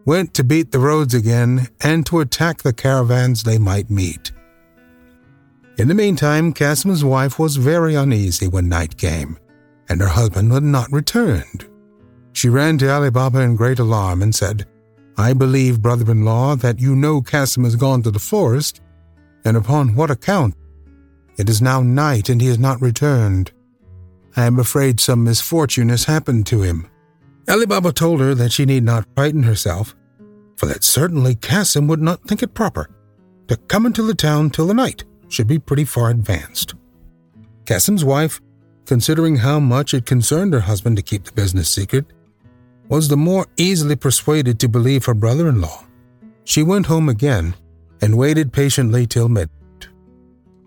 went 0.04 0.34
to 0.34 0.44
beat 0.44 0.70
the 0.70 0.78
roads 0.78 1.14
again, 1.14 1.68
and 1.80 2.04
to 2.06 2.20
attack 2.20 2.62
the 2.62 2.72
caravans 2.72 3.42
they 3.42 3.58
might 3.58 3.90
meet. 3.90 4.32
In 5.76 5.88
the 5.88 5.94
meantime, 5.94 6.52
Cassim's 6.52 7.04
wife 7.04 7.38
was 7.38 7.56
very 7.56 7.94
uneasy 7.94 8.46
when 8.46 8.68
night 8.68 8.96
came, 8.96 9.38
and 9.88 10.00
her 10.00 10.08
husband 10.08 10.52
had 10.52 10.62
not 10.62 10.92
returned. 10.92 11.68
She 12.32 12.48
ran 12.48 12.78
to 12.78 12.92
Ali 12.92 13.10
Baba 13.10 13.40
in 13.40 13.56
great 13.56 13.78
alarm 13.78 14.22
and 14.22 14.34
said, 14.34 14.66
I 15.16 15.32
believe, 15.32 15.82
brother 15.82 16.10
in 16.10 16.24
law, 16.24 16.56
that 16.56 16.80
you 16.80 16.96
know 16.96 17.22
Cassim 17.22 17.64
has 17.64 17.76
gone 17.76 18.02
to 18.02 18.10
the 18.10 18.18
forest, 18.18 18.80
and 19.44 19.56
upon 19.56 19.94
what 19.94 20.10
account? 20.10 20.54
It 21.36 21.48
is 21.48 21.60
now 21.60 21.82
night 21.82 22.28
and 22.28 22.40
he 22.40 22.48
has 22.48 22.58
not 22.58 22.80
returned. 22.80 23.52
I 24.36 24.44
am 24.44 24.58
afraid 24.58 25.00
some 25.00 25.24
misfortune 25.24 25.88
has 25.88 26.04
happened 26.04 26.46
to 26.46 26.62
him. 26.62 26.88
Ali 27.48 27.66
Baba 27.66 27.92
told 27.92 28.20
her 28.20 28.34
that 28.34 28.52
she 28.52 28.64
need 28.64 28.84
not 28.84 29.06
frighten 29.14 29.42
herself, 29.42 29.94
for 30.56 30.66
that 30.66 30.84
certainly 30.84 31.34
Cassim 31.34 31.86
would 31.88 32.00
not 32.00 32.22
think 32.26 32.42
it 32.42 32.54
proper 32.54 32.88
to 33.48 33.56
come 33.56 33.86
into 33.86 34.02
the 34.02 34.14
town 34.14 34.50
till 34.50 34.66
the 34.66 34.74
night 34.74 35.04
should 35.28 35.46
be 35.46 35.58
pretty 35.58 35.84
far 35.84 36.10
advanced. 36.10 36.74
Cassim's 37.66 38.04
wife, 38.04 38.40
considering 38.86 39.36
how 39.36 39.60
much 39.60 39.94
it 39.94 40.06
concerned 40.06 40.52
her 40.52 40.60
husband 40.60 40.96
to 40.96 41.02
keep 41.02 41.24
the 41.24 41.32
business 41.32 41.68
secret, 41.68 42.06
was 42.88 43.08
the 43.08 43.16
more 43.16 43.46
easily 43.56 43.96
persuaded 43.96 44.58
to 44.60 44.68
believe 44.68 45.04
her 45.04 45.14
brother 45.14 45.48
in 45.48 45.60
law. 45.60 45.84
She 46.44 46.62
went 46.62 46.86
home 46.86 47.08
again 47.08 47.54
and 48.00 48.18
waited 48.18 48.52
patiently 48.52 49.06
till 49.06 49.28
midnight. 49.28 49.63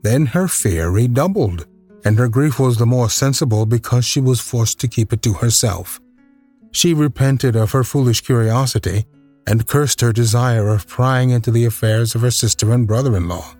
Then 0.02 0.28
her 0.28 0.48
fear 0.48 0.90
redoubled, 0.90 1.66
and 2.06 2.18
her 2.18 2.28
grief 2.28 2.60
was 2.60 2.78
the 2.78 2.86
more 2.86 3.10
sensible 3.10 3.66
because 3.66 4.06
she 4.06 4.22
was 4.22 4.40
forced 4.40 4.80
to 4.80 4.88
keep 4.88 5.12
it 5.12 5.22
to 5.24 5.34
herself. 5.34 6.00
She 6.72 6.94
repented 6.94 7.56
of 7.56 7.72
her 7.72 7.84
foolish 7.84 8.22
curiosity 8.22 9.06
and 9.48 9.68
cursed 9.68 10.02
her 10.02 10.14
desire 10.14 10.68
of 10.68 10.88
prying 10.88 11.30
into 11.32 11.52
the 11.52 11.66
affairs 11.66 12.16
of 12.16 12.22
her 12.22 12.32
sister 12.32 12.74
and 12.74 12.86
brother 12.86 13.16
in 13.16 13.28
law. 13.28 13.56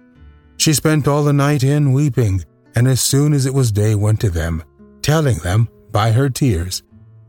She 0.58 0.74
spent 0.74 1.08
all 1.08 1.24
the 1.24 1.34
night 1.34 1.64
in 1.64 1.94
weeping, 1.94 2.44
and 2.76 2.88
as 2.88 3.02
soon 3.02 3.34
as 3.34 3.46
it 3.46 3.54
was 3.54 3.72
day 3.72 3.96
went 3.96 4.20
to 4.22 4.30
them, 4.30 4.64
telling 5.02 5.38
them, 5.38 5.70
by 5.92 6.12
her 6.12 6.30
tears, 6.30 6.84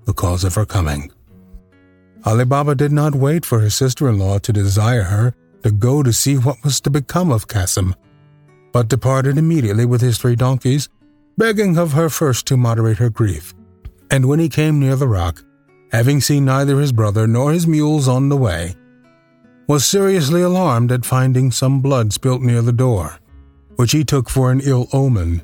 the 0.05 0.13
cause 0.13 0.45
of 0.45 0.55
her 0.57 0.67
coming. 0.67 1.13
Ali 2.25 2.45
Baba 2.45 2.75
did 2.75 2.93
not 2.93 3.15
wait 3.15 3.47
for 3.47 3.61
her 3.61 3.71
sister 3.71 4.09
in 4.09 4.19
law 4.19 4.39
to 4.39 4.53
desire 4.53 5.05
her 5.05 5.35
to 5.63 5.71
go 5.71 6.03
to 6.03 6.13
see 6.13 6.37
what 6.37 6.63
was 6.65 6.81
to 6.81 6.91
become 6.91 7.31
of 7.31 7.49
Cassim, 7.49 7.95
but 8.73 8.89
departed 8.89 9.39
immediately 9.39 9.85
with 9.85 10.01
his 10.01 10.19
three 10.19 10.37
donkeys, 10.37 10.89
begging 11.37 11.79
of 11.79 11.93
her 11.93 12.09
first 12.09 12.47
to 12.47 12.57
moderate 12.57 12.99
her 12.99 13.11
grief. 13.11 13.55
And 14.11 14.27
when 14.27 14.41
he 14.41 14.49
came 14.49 14.81
near 14.81 14.97
the 14.97 15.09
rock, 15.09 15.45
having 15.93 16.21
seen 16.21 16.45
neither 16.45 16.81
his 16.81 16.93
brother 16.93 17.27
nor 17.27 17.53
his 17.53 17.67
mules 17.67 18.09
on 18.09 18.29
the 18.29 18.37
way, 18.37 18.75
was 19.69 19.85
seriously 19.85 20.43
alarmed 20.43 20.91
at 20.91 21.05
finding 21.05 21.51
some 21.51 21.81
blood 21.81 22.13
spilt 22.13 22.41
near 22.41 22.63
the 22.63 22.73
door, 22.73 23.19
which 23.77 23.93
he 23.93 24.05
took 24.05 24.29
for 24.31 24.51
an 24.51 24.61
ill 24.65 24.89
omen, 24.93 25.43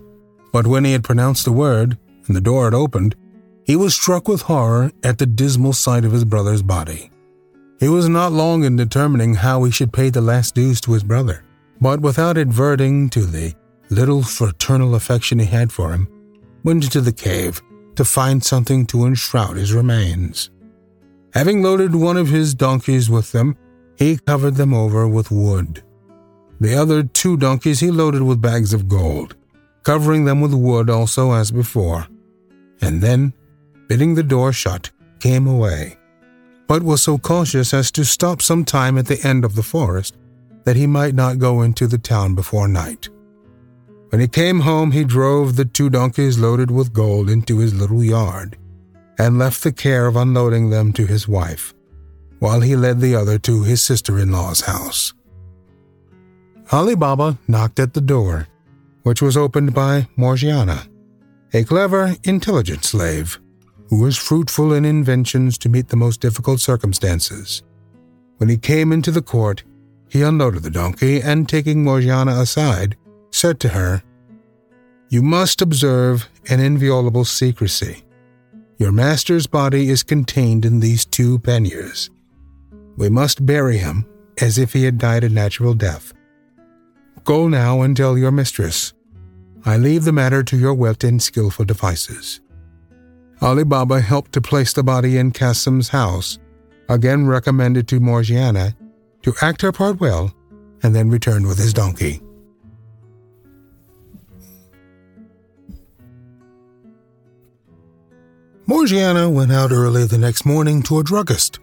But 0.53 0.67
when 0.67 0.85
he 0.85 0.93
had 0.93 1.05
pronounced 1.05 1.45
the 1.45 1.53
word, 1.53 1.99
and 2.27 2.37
the 2.37 2.41
door 2.41 2.65
had 2.65 2.75
opened, 2.75 3.17
he 3.65 3.77
was 3.77 3.95
struck 3.95 4.29
with 4.29 4.43
horror 4.43 4.93
at 5.03 5.19
the 5.19 5.27
dismal 5.27 5.73
sight 5.73 6.05
of 6.05 6.13
his 6.13 6.25
brother's 6.25 6.63
body. 6.63 7.11
He 7.81 7.89
was 7.89 8.09
not 8.09 8.33
long 8.33 8.65
in 8.65 8.77
determining 8.77 9.35
how 9.35 9.65
he 9.65 9.71
should 9.71 9.93
pay 9.93 10.11
the 10.11 10.21
last 10.21 10.55
dues 10.55 10.81
to 10.83 10.93
his 10.93 11.03
brother, 11.03 11.44
but 11.81 12.01
without 12.01 12.39
adverting 12.39 13.09
to 13.11 13.21
the 13.21 13.55
little 13.91 14.23
fraternal 14.23 14.95
affection 14.95 15.39
he 15.39 15.47
had 15.47 15.73
for 15.73 15.93
him, 15.93 16.09
went 16.65 16.85
into 16.85 17.01
the 17.01 17.13
cave 17.13 17.63
to 17.97 18.05
find 18.05 18.43
something 18.43 18.87
to 18.87 19.05
enshroud 19.05 19.57
his 19.57 19.73
remains. 19.73 20.51
Having 21.33 21.63
loaded 21.63 21.95
one 21.95 22.17
of 22.17 22.29
his 22.29 22.55
donkeys 22.55 23.11
with 23.11 23.33
them, 23.33 23.57
he 23.99 24.19
covered 24.19 24.55
them 24.55 24.73
over 24.73 25.07
with 25.07 25.31
wood. 25.31 25.83
The 26.61 26.75
other 26.75 27.03
two 27.03 27.37
donkeys 27.37 27.81
he 27.81 27.91
loaded 27.91 28.23
with 28.23 28.41
bags 28.41 28.73
of 28.73 28.89
gold, 28.89 29.37
covering 29.83 30.25
them 30.25 30.41
with 30.41 30.55
wood 30.55 30.89
also 30.89 31.33
as 31.33 31.51
before, 31.51 32.07
and 32.81 33.01
then, 33.03 33.33
bidding 33.89 34.15
the 34.15 34.23
door 34.23 34.53
shut, 34.53 34.91
came 35.21 35.47
away, 35.47 35.99
but 36.67 36.83
was 36.83 37.03
so 37.03 37.19
cautious 37.19 37.75
as 37.75 37.91
to 37.93 38.05
stop 38.05 38.41
some 38.41 38.65
time 38.65 38.97
at 38.99 39.07
the 39.07 39.21
end 39.27 39.45
of 39.45 39.55
the 39.55 39.63
forest 39.63 40.17
that 40.65 40.77
he 40.77 40.87
might 40.87 41.15
not 41.15 41.39
go 41.39 41.63
into 41.63 41.87
the 41.87 41.99
town 41.99 42.35
before 42.35 42.69
night. 42.69 43.09
When 44.11 44.21
he 44.21 44.29
came 44.29 44.61
home, 44.61 44.93
he 44.93 45.05
drove 45.05 45.57
the 45.57 45.65
two 45.65 45.91
donkeys 45.91 46.39
loaded 46.39 46.71
with 46.71 46.93
gold 46.93 47.29
into 47.29 47.59
his 47.59 47.75
little 47.75 48.03
yard, 48.03 48.57
and 49.19 49.39
left 49.39 49.63
the 49.63 49.73
care 49.73 50.07
of 50.07 50.17
unloading 50.17 50.71
them 50.71 50.93
to 50.95 51.07
his 51.07 51.29
wife, 51.29 51.75
while 52.39 52.61
he 52.61 52.77
led 52.77 53.01
the 53.01 53.15
other 53.15 53.39
to 53.41 53.63
his 53.63 53.83
sister 53.83 54.19
in 54.19 54.33
law's 54.33 54.61
house. 54.61 55.13
Ali 56.73 56.95
Baba 56.95 57.39
knocked 57.47 57.79
at 57.81 57.95
the 57.95 58.01
door, 58.01 58.49
which 59.03 59.21
was 59.21 59.37
opened 59.37 59.75
by 59.75 60.09
Morgiana, 60.17 60.87
a 61.53 61.65
clever, 61.65 62.17
intelligent 62.25 62.85
slave 62.85 63.39
who 63.89 64.01
was 64.01 64.17
fruitful 64.17 64.73
in 64.73 64.85
inventions 64.85 65.59
to 65.59 65.69
meet 65.69 65.89
the 65.89 65.97
most 65.97 66.21
difficult 66.21 66.61
circumstances. 66.61 67.63
When 68.39 68.49
he 68.49 68.57
came 68.57 68.93
into 68.93 69.11
the 69.11 69.23
court, 69.23 69.63
he 70.15 70.23
unloaded 70.23 70.63
the 70.63 70.71
donkey 70.71 71.21
and, 71.21 71.49
taking 71.49 71.83
Morgiana 71.83 72.39
aside, 72.39 72.97
said 73.33 73.59
to 73.59 73.71
her, 73.71 74.05
You 75.09 75.23
must 75.23 75.61
observe 75.61 76.29
an 76.49 76.61
inviolable 76.61 77.25
secrecy. 77.25 78.05
Your 78.79 78.93
master's 78.93 79.49
body 79.49 79.89
is 79.89 80.05
contained 80.05 80.65
in 80.65 80.79
these 80.79 81.05
two 81.05 81.41
panniers. 81.41 82.11
We 82.97 83.09
must 83.09 83.45
bury 83.45 83.79
him 83.79 84.07
as 84.41 84.57
if 84.57 84.73
he 84.73 84.85
had 84.85 84.99
died 84.99 85.25
a 85.25 85.29
natural 85.29 85.75
death. 85.75 86.13
Go 87.25 87.49
now 87.49 87.83
and 87.83 87.97
tell 87.97 88.17
your 88.17 88.31
mistress. 88.31 88.93
I 89.65 89.79
leave 89.79 90.05
the 90.05 90.13
matter 90.13 90.45
to 90.45 90.57
your 90.57 90.75
wit 90.75 91.03
and 91.03 91.21
skilful 91.21 91.65
devices. 91.65 92.41
Ali 93.41 93.65
Baba 93.65 94.01
helped 94.01 94.31
to 94.35 94.41
place 94.41 94.75
the 94.75 94.85
body 94.85 95.17
in 95.17 95.33
Kasim's 95.33 95.89
house, 95.89 96.39
again 96.89 97.27
recommended 97.27 97.89
to 97.89 97.99
Morgiana 97.99 98.77
to 99.25 99.35
act 99.43 99.61
her 99.63 99.73
part 99.73 100.01
well, 100.01 100.33
and 100.83 100.95
then 100.95 101.11
returned 101.11 101.47
with 101.47 101.59
his 101.59 101.73
donkey. 101.73 102.21
Morgiana 108.67 109.29
went 109.29 109.53
out 109.53 109.73
early 109.73 110.07
the 110.07 110.17
next 110.17 110.47
morning 110.47 110.83
to 110.83 110.99
a 110.99 111.05
druggist 111.05 111.59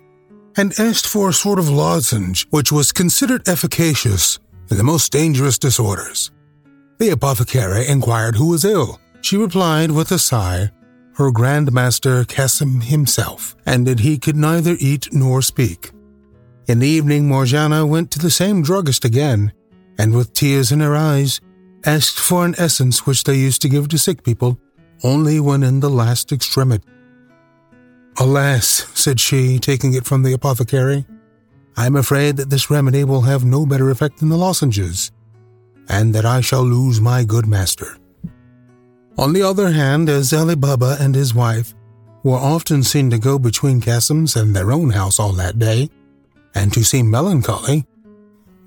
and 0.57 0.73
asked 0.79 1.07
for 1.07 1.29
a 1.29 1.33
sort 1.33 1.57
of 1.57 1.69
lozenge 1.69 2.45
which 2.49 2.71
was 2.71 2.91
considered 2.91 3.47
efficacious 3.47 4.37
in 4.69 4.77
the 4.77 4.83
most 4.83 5.11
dangerous 5.11 5.57
disorders. 5.57 6.31
The 6.99 7.09
apothecary 7.09 7.87
inquired 7.87 8.35
who 8.35 8.49
was 8.49 8.65
ill. 8.65 8.99
She 9.21 9.37
replied 9.37 9.91
with 9.91 10.11
a 10.11 10.19
sigh, 10.19 10.71
her 11.15 11.31
grandmaster 11.31 12.27
Kasim 12.27 12.81
himself, 12.81 13.55
and 13.65 13.87
that 13.87 13.99
he 13.99 14.17
could 14.17 14.35
neither 14.35 14.75
eat 14.79 15.11
nor 15.11 15.41
speak. 15.41 15.91
In 16.67 16.79
the 16.79 16.87
evening, 16.87 17.27
Morgiana 17.27 17.85
went 17.85 18.11
to 18.11 18.19
the 18.19 18.29
same 18.29 18.61
druggist 18.61 19.03
again, 19.03 19.51
and 19.97 20.13
with 20.13 20.33
tears 20.33 20.71
in 20.71 20.79
her 20.79 20.95
eyes, 20.95 21.41
asked 21.85 22.19
for 22.19 22.45
an 22.45 22.55
essence 22.57 23.05
which 23.05 23.23
they 23.23 23.35
used 23.35 23.61
to 23.63 23.69
give 23.69 23.87
to 23.89 23.97
sick 23.97 24.23
people 24.23 24.59
only 25.03 25.39
when 25.39 25.63
in 25.63 25.79
the 25.79 25.89
last 25.89 26.31
extremity. 26.31 26.85
Alas, 28.19 28.87
said 28.93 29.19
she, 29.19 29.57
taking 29.57 29.93
it 29.93 30.05
from 30.05 30.21
the 30.21 30.33
apothecary, 30.33 31.05
I 31.75 31.85
am 31.85 31.95
afraid 31.95 32.37
that 32.37 32.49
this 32.49 32.69
remedy 32.69 33.03
will 33.03 33.21
have 33.21 33.43
no 33.43 33.65
better 33.65 33.89
effect 33.89 34.19
than 34.19 34.29
the 34.29 34.37
lozenges, 34.37 35.11
and 35.89 36.13
that 36.13 36.25
I 36.25 36.41
shall 36.41 36.63
lose 36.63 37.01
my 37.01 37.23
good 37.23 37.47
master. 37.47 37.97
On 39.17 39.33
the 39.33 39.41
other 39.41 39.71
hand, 39.71 40.09
as 40.09 40.33
Ali 40.33 40.55
Baba 40.55 40.97
and 40.99 41.15
his 41.15 41.33
wife 41.33 41.73
were 42.23 42.37
often 42.37 42.83
seen 42.83 43.09
to 43.09 43.17
go 43.17 43.39
between 43.39 43.81
Kasim's 43.81 44.35
and 44.35 44.55
their 44.55 44.71
own 44.71 44.91
house 44.91 45.19
all 45.19 45.33
that 45.33 45.57
day, 45.57 45.89
and 46.55 46.73
to 46.73 46.83
seem 46.83 47.09
melancholy, 47.09 47.85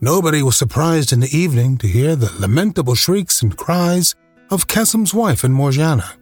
nobody 0.00 0.42
was 0.42 0.56
surprised 0.56 1.12
in 1.12 1.20
the 1.20 1.36
evening 1.36 1.76
to 1.78 1.86
hear 1.86 2.16
the 2.16 2.32
lamentable 2.38 2.94
shrieks 2.94 3.42
and 3.42 3.56
cries 3.56 4.14
of 4.50 4.66
Kasim's 4.66 5.14
wife 5.14 5.44
and 5.44 5.54
Morgiana, 5.54 6.14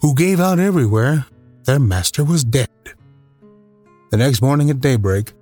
who 0.00 0.14
gave 0.14 0.40
out 0.40 0.58
everywhere 0.58 1.26
their 1.64 1.78
master 1.78 2.24
was 2.24 2.44
dead. 2.44 2.68
The 4.10 4.16
next 4.16 4.42
morning 4.42 4.70
at 4.70 4.80
daybreak, 4.80 5.32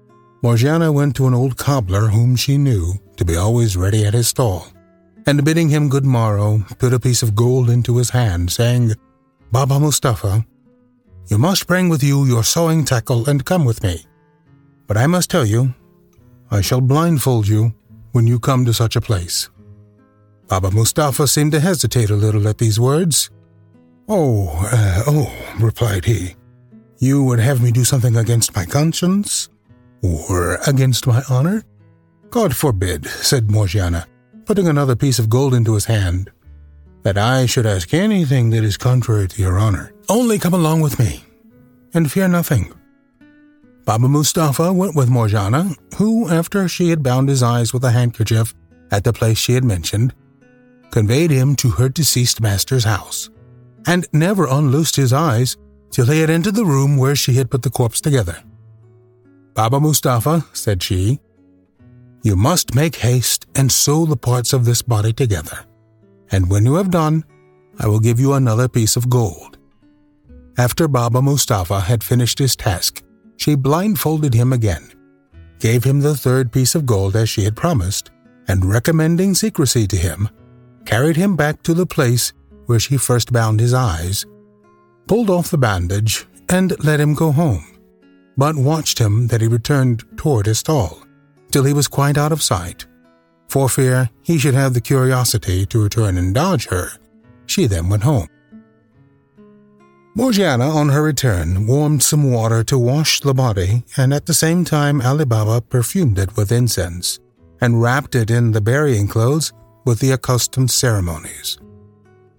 Morgiana 0.43 0.93
went 0.93 1.17
to 1.17 1.27
an 1.27 1.35
old 1.35 1.57
cobbler 1.57 2.09
whom 2.09 2.37
she 2.37 2.57
knew 2.57 2.95
to 3.17 3.25
be 3.25 3.37
always 3.37 3.77
ready 3.77 4.05
at 4.05 4.15
his 4.15 4.29
stall, 4.29 4.69
and 5.27 5.45
bidding 5.45 5.69
him 5.69 5.89
good 5.89 6.05
morrow, 6.05 6.65
put 6.79 6.95
a 6.95 7.01
piece 7.01 7.23
of 7.23 7.35
gold 7.35 7.69
into 7.69 7.99
his 7.99 8.11
hand, 8.11 8.51
saying, 8.51 8.95
Baba 9.53 9.79
Mustapha, 9.79 10.47
you 11.29 11.39
must 11.39 11.67
bring 11.67 11.89
with 11.89 12.03
you 12.03 12.25
your 12.25 12.43
sewing 12.43 12.85
tackle 12.85 13.29
and 13.29 13.45
come 13.45 13.65
with 13.65 13.83
me. 13.83 14.05
But 14.91 14.97
I 14.97 15.07
must 15.07 15.31
tell 15.31 15.47
you, 15.47 15.73
I 16.51 16.63
shall 16.63 16.81
blindfold 16.81 17.47
you 17.47 17.73
when 18.11 18.27
you 18.27 18.41
come 18.41 18.65
to 18.65 18.75
such 18.75 18.97
a 18.97 19.01
place. 19.01 19.49
Baba 20.49 20.73
Mustapha 20.73 21.29
seemed 21.29 21.53
to 21.53 21.61
hesitate 21.61 22.11
a 22.11 22.17
little 22.17 22.49
at 22.49 22.59
these 22.59 22.81
words. 22.81 23.31
Oh, 24.09 24.49
uh, 24.73 25.05
oh, 25.07 25.33
replied 25.61 26.07
he, 26.07 26.35
you 26.99 27.23
would 27.23 27.39
have 27.39 27.63
me 27.63 27.71
do 27.71 27.85
something 27.85 28.17
against 28.17 28.57
my 28.57 28.65
conscience? 28.65 29.49
Or 30.03 30.59
against 30.67 31.07
my 31.07 31.23
honor? 31.31 31.63
God 32.31 32.57
forbid, 32.57 33.07
said 33.07 33.49
Morgiana, 33.49 34.09
putting 34.45 34.67
another 34.67 34.97
piece 34.97 35.21
of 35.21 35.31
gold 35.31 35.55
into 35.55 35.75
his 35.75 35.85
hand, 35.85 36.33
that 37.05 37.17
I 37.17 37.47
should 37.47 37.65
ask 37.65 37.95
anything 37.95 38.51
that 38.51 38.65
is 38.65 38.77
contrary 38.77 39.29
to 39.29 39.41
your 39.41 39.57
honor. 39.57 39.93
Only 40.09 40.41
come 40.41 40.55
along 40.55 40.81
with 40.81 40.99
me, 40.99 41.23
and 41.95 42.11
fear 42.11 42.27
nothing. 42.27 42.75
Baba 43.91 44.07
Mustapha 44.07 44.73
went 44.73 44.95
with 44.95 45.09
Morgiana, 45.09 45.75
who, 45.97 46.29
after 46.29 46.69
she 46.69 46.91
had 46.91 47.03
bound 47.03 47.29
his 47.29 47.43
eyes 47.43 47.73
with 47.73 47.83
a 47.83 47.91
handkerchief 47.91 48.55
at 48.93 49.03
the 49.03 49.13
place 49.13 49.37
she 49.37 49.55
had 49.55 49.65
mentioned, 49.65 50.15
conveyed 50.93 51.33
him 51.33 51.57
to 51.57 51.71
her 51.71 51.89
deceased 51.89 52.41
master's 52.41 52.85
house, 52.85 53.31
and 53.89 54.07
never 54.13 54.47
unloosed 54.47 54.95
his 54.95 55.13
eyes 55.13 55.57
till 55.91 56.07
they 56.07 56.21
had 56.21 56.31
entered 56.31 56.55
the 56.55 56.65
room 56.65 56.99
where 56.99 57.17
she 57.17 57.33
had 57.33 57.51
put 57.51 57.63
the 57.63 57.69
corpse 57.69 58.01
together. 58.01 58.41
Baba 59.55 59.81
Mustapha, 59.81 60.47
said 60.53 60.85
she, 60.85 61.19
you 62.23 62.37
must 62.37 62.77
make 62.77 62.95
haste 62.95 63.49
and 63.57 63.73
sew 63.73 64.07
the 64.07 64.17
parts 64.17 64.53
of 64.53 64.65
this 64.65 64.83
body 64.83 65.13
together, 65.13 65.67
and 66.31 66.49
when 66.49 66.65
you 66.65 66.77
have 66.77 66.93
done, 66.93 67.25
I 67.81 67.89
will 67.89 67.99
give 67.99 68.21
you 68.21 68.35
another 68.35 68.69
piece 68.69 68.95
of 68.95 69.11
gold. 69.11 69.59
After 70.57 70.87
Baba 70.87 71.21
Mustapha 71.21 71.81
had 71.81 72.05
finished 72.05 72.39
his 72.39 72.55
task, 72.55 73.03
she 73.41 73.55
blindfolded 73.55 74.35
him 74.35 74.53
again, 74.53 74.93
gave 75.59 75.83
him 75.83 76.01
the 76.01 76.15
third 76.15 76.53
piece 76.53 76.75
of 76.75 76.87
gold 76.87 77.17
as 77.17 77.29
she 77.29 77.45
had 77.45 77.57
promised, 77.57 78.11
and 78.49 78.65
recommending 78.65 79.35
secrecy 79.35 79.87
to 79.87 79.97
him, 79.97 80.29
carried 80.85 81.17
him 81.17 81.37
back 81.37 81.63
to 81.63 81.75
the 81.75 81.87
place 81.87 82.33
where 82.67 82.81
she 82.81 82.97
first 82.97 83.33
bound 83.33 83.59
his 83.59 83.75
eyes, 83.75 84.27
pulled 85.07 85.31
off 85.31 85.51
the 85.51 85.59
bandage, 85.59 86.27
and 86.49 86.73
let 86.85 87.01
him 87.01 87.15
go 87.15 87.33
home 87.33 87.65
but 88.41 88.57
watched 88.57 88.99
him 88.99 89.27
that 89.27 89.43
he 89.43 89.47
returned 89.47 90.03
toward 90.17 90.47
his 90.47 90.61
stall, 90.61 91.03
till 91.51 91.63
he 91.63 91.75
was 91.75 91.87
quite 91.87 92.17
out 92.17 92.33
of 92.33 92.43
sight. 92.43 92.87
For 93.51 93.69
fear 93.69 94.09
he 94.23 94.39
should 94.39 94.55
have 94.55 94.73
the 94.73 94.81
curiosity 94.81 95.67
to 95.67 95.83
return 95.83 96.17
and 96.17 96.35
dodge 96.35 96.67
her, 96.69 96.89
she 97.45 97.67
then 97.67 97.91
went 97.91 98.03
home. 98.03 98.29
Morgiana, 100.21 100.69
on 100.69 100.91
her 100.91 101.03
return, 101.03 101.67
warmed 101.67 102.03
some 102.03 102.31
water 102.31 102.63
to 102.65 102.77
wash 102.77 103.21
the 103.21 103.33
body, 103.33 103.85
and 103.97 104.13
at 104.13 104.27
the 104.27 104.35
same 104.35 104.67
time 104.67 105.01
Ali 105.01 105.25
Baba 105.25 105.63
perfumed 105.63 106.19
it 106.19 106.37
with 106.37 106.53
incense, 106.53 107.19
and 107.59 107.81
wrapped 107.81 108.15
it 108.15 108.31
in 108.31 108.53
the 108.53 108.61
burying 108.61 109.09
clothes 109.09 109.51
with 109.87 109.99
the 110.01 110.11
accustomed 110.11 110.71
ceremonies. 110.71 111.57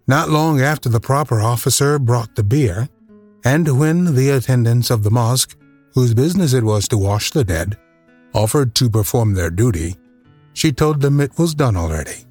Not 0.05 0.29
long 0.29 0.61
after 0.61 0.89
the 0.89 0.99
proper 0.99 1.41
officer 1.41 1.97
brought 1.97 2.35
the 2.35 2.43
bier, 2.43 2.87
and 3.43 3.79
when 3.79 4.13
the 4.13 4.29
attendants 4.29 4.91
of 4.91 5.01
the 5.01 5.09
mosque 5.09 5.57
whose 5.95 6.13
business 6.13 6.53
it 6.53 6.63
was 6.63 6.87
to 6.89 6.99
wash 6.99 7.31
the 7.31 7.43
dead, 7.43 7.79
offered 8.35 8.75
to 8.75 8.91
perform 8.91 9.33
their 9.33 9.49
duty, 9.49 9.95
she 10.53 10.71
told 10.71 11.01
them 11.01 11.19
it 11.19 11.35
was 11.39 11.55
done 11.55 11.75
already. 11.75 12.25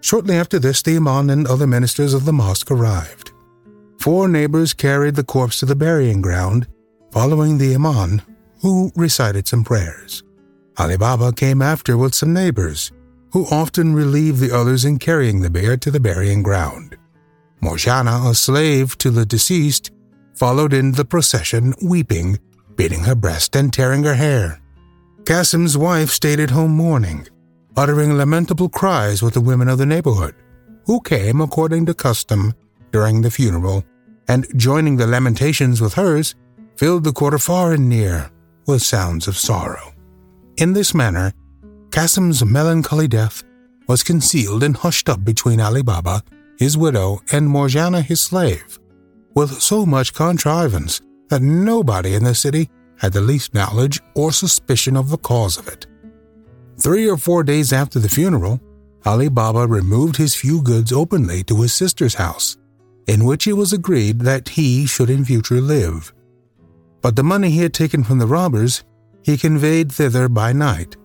Shortly 0.00 0.36
after 0.36 0.60
this, 0.60 0.80
the 0.80 0.94
Imam 0.94 1.28
and 1.28 1.44
other 1.48 1.66
ministers 1.66 2.14
of 2.14 2.24
the 2.24 2.32
mosque 2.32 2.70
arrived. 2.70 3.32
Four 3.98 4.28
neighbors 4.28 4.72
carried 4.72 5.16
the 5.16 5.24
corpse 5.24 5.60
to 5.60 5.66
the 5.66 5.74
burying 5.74 6.22
ground, 6.22 6.66
following 7.10 7.58
the 7.58 7.74
Imam, 7.74 8.22
who 8.62 8.92
recited 8.94 9.48
some 9.48 9.64
prayers. 9.64 10.22
Ali 10.78 10.96
Baba 10.96 11.32
came 11.32 11.62
after 11.62 11.96
with 11.96 12.14
some 12.14 12.32
neighbors, 12.32 12.92
who 13.32 13.46
often 13.50 13.94
relieved 13.94 14.40
the 14.40 14.54
others 14.54 14.84
in 14.84 14.98
carrying 14.98 15.40
the 15.40 15.50
bier 15.50 15.76
to 15.76 15.90
the 15.90 16.00
burying 16.00 16.42
ground. 16.42 16.96
Morgiana, 17.60 18.22
a 18.26 18.34
slave 18.34 18.96
to 18.98 19.10
the 19.10 19.26
deceased, 19.26 19.90
followed 20.34 20.72
in 20.72 20.92
the 20.92 21.04
procession, 21.04 21.74
weeping, 21.82 22.38
beating 22.76 23.04
her 23.04 23.14
breast, 23.14 23.56
and 23.56 23.72
tearing 23.72 24.04
her 24.04 24.14
hair. 24.14 24.60
Qasim's 25.24 25.76
wife 25.76 26.10
stayed 26.10 26.38
at 26.38 26.50
home 26.50 26.72
mourning, 26.72 27.26
uttering 27.76 28.16
lamentable 28.16 28.68
cries 28.68 29.22
with 29.22 29.34
the 29.34 29.40
women 29.40 29.68
of 29.68 29.78
the 29.78 29.86
neighborhood, 29.86 30.34
who 30.84 31.00
came, 31.00 31.40
according 31.40 31.86
to 31.86 31.94
custom, 31.94 32.54
during 32.96 33.20
the 33.20 33.30
funeral, 33.30 33.84
and 34.26 34.46
joining 34.56 34.96
the 34.96 35.06
lamentations 35.06 35.82
with 35.82 35.92
hers, 35.92 36.34
filled 36.78 37.04
the 37.04 37.12
quarter 37.12 37.38
far 37.38 37.74
and 37.74 37.86
near 37.90 38.30
with 38.66 38.80
sounds 38.80 39.28
of 39.28 39.36
sorrow. 39.36 39.92
In 40.56 40.72
this 40.72 40.94
manner, 40.94 41.34
Qasim's 41.90 42.42
melancholy 42.42 43.06
death 43.06 43.44
was 43.86 44.02
concealed 44.02 44.62
and 44.62 44.74
hushed 44.74 45.10
up 45.10 45.22
between 45.26 45.60
Ali 45.60 45.82
Baba, 45.82 46.22
his 46.58 46.78
widow, 46.78 47.20
and 47.32 47.46
Morgiana, 47.46 48.00
his 48.00 48.22
slave, 48.22 48.78
with 49.34 49.60
so 49.60 49.84
much 49.84 50.14
contrivance 50.14 51.02
that 51.28 51.42
nobody 51.42 52.14
in 52.14 52.24
the 52.24 52.34
city 52.34 52.70
had 52.96 53.12
the 53.12 53.20
least 53.20 53.52
knowledge 53.52 54.00
or 54.14 54.32
suspicion 54.32 54.96
of 54.96 55.10
the 55.10 55.18
cause 55.18 55.58
of 55.58 55.68
it. 55.68 55.86
Three 56.80 57.10
or 57.10 57.18
four 57.18 57.44
days 57.44 57.74
after 57.74 57.98
the 57.98 58.14
funeral, 58.18 58.58
Ali 59.04 59.28
Baba 59.28 59.66
removed 59.66 60.16
his 60.16 60.34
few 60.34 60.62
goods 60.62 60.92
openly 60.92 61.44
to 61.44 61.60
his 61.60 61.74
sister's 61.74 62.14
house, 62.14 62.56
in 63.06 63.24
which 63.24 63.46
it 63.46 63.54
was 63.54 63.72
agreed 63.72 64.20
that 64.20 64.50
he 64.50 64.86
should 64.86 65.10
in 65.10 65.24
future 65.24 65.60
live. 65.60 66.12
But 67.00 67.16
the 67.16 67.22
money 67.22 67.50
he 67.50 67.60
had 67.60 67.74
taken 67.74 68.02
from 68.04 68.18
the 68.18 68.26
robbers 68.26 68.84
he 69.22 69.36
conveyed 69.36 69.90
thither 69.90 70.28
by 70.28 70.52
night. 70.52 70.96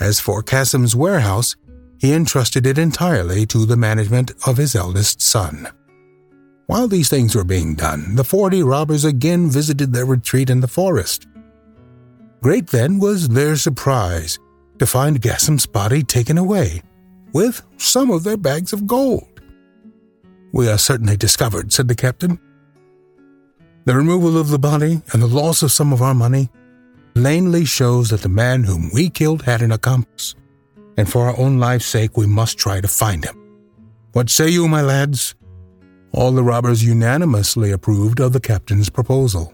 As 0.00 0.20
for 0.20 0.42
Qasim's 0.42 0.96
warehouse, 0.96 1.56
he 1.98 2.12
entrusted 2.12 2.66
it 2.66 2.78
entirely 2.78 3.46
to 3.46 3.64
the 3.64 3.76
management 3.76 4.32
of 4.46 4.56
his 4.56 4.74
eldest 4.74 5.22
son. 5.22 5.68
While 6.66 6.88
these 6.88 7.08
things 7.08 7.34
were 7.34 7.44
being 7.44 7.74
done, 7.74 8.16
the 8.16 8.24
forty 8.24 8.62
robbers 8.62 9.04
again 9.04 9.50
visited 9.50 9.92
their 9.92 10.06
retreat 10.06 10.50
in 10.50 10.60
the 10.60 10.68
forest. 10.68 11.26
Great 12.42 12.68
then 12.68 12.98
was 12.98 13.28
their 13.28 13.56
surprise 13.56 14.38
to 14.78 14.86
find 14.86 15.22
Qasim's 15.22 15.66
body 15.66 16.02
taken 16.02 16.38
away, 16.38 16.82
with 17.32 17.62
some 17.76 18.10
of 18.10 18.24
their 18.24 18.36
bags 18.36 18.72
of 18.72 18.86
gold. 18.86 19.33
We 20.54 20.68
are 20.68 20.78
certainly 20.78 21.16
discovered, 21.16 21.72
said 21.72 21.88
the 21.88 21.96
captain. 21.96 22.38
The 23.86 23.96
removal 23.96 24.38
of 24.38 24.50
the 24.50 24.58
body 24.58 25.02
and 25.12 25.20
the 25.20 25.26
loss 25.26 25.64
of 25.64 25.72
some 25.72 25.92
of 25.92 26.00
our 26.00 26.14
money 26.14 26.48
plainly 27.12 27.64
shows 27.64 28.10
that 28.10 28.20
the 28.20 28.28
man 28.28 28.62
whom 28.62 28.88
we 28.94 29.10
killed 29.10 29.42
had 29.42 29.62
an 29.62 29.72
accomplice, 29.72 30.36
and 30.96 31.10
for 31.10 31.26
our 31.26 31.36
own 31.36 31.58
life's 31.58 31.86
sake 31.86 32.16
we 32.16 32.28
must 32.28 32.56
try 32.56 32.80
to 32.80 32.86
find 32.86 33.24
him. 33.24 33.36
What 34.12 34.30
say 34.30 34.48
you, 34.48 34.68
my 34.68 34.80
lads? 34.80 35.34
All 36.12 36.30
the 36.30 36.44
robbers 36.44 36.84
unanimously 36.84 37.72
approved 37.72 38.20
of 38.20 38.32
the 38.32 38.38
captain's 38.38 38.88
proposal. 38.88 39.52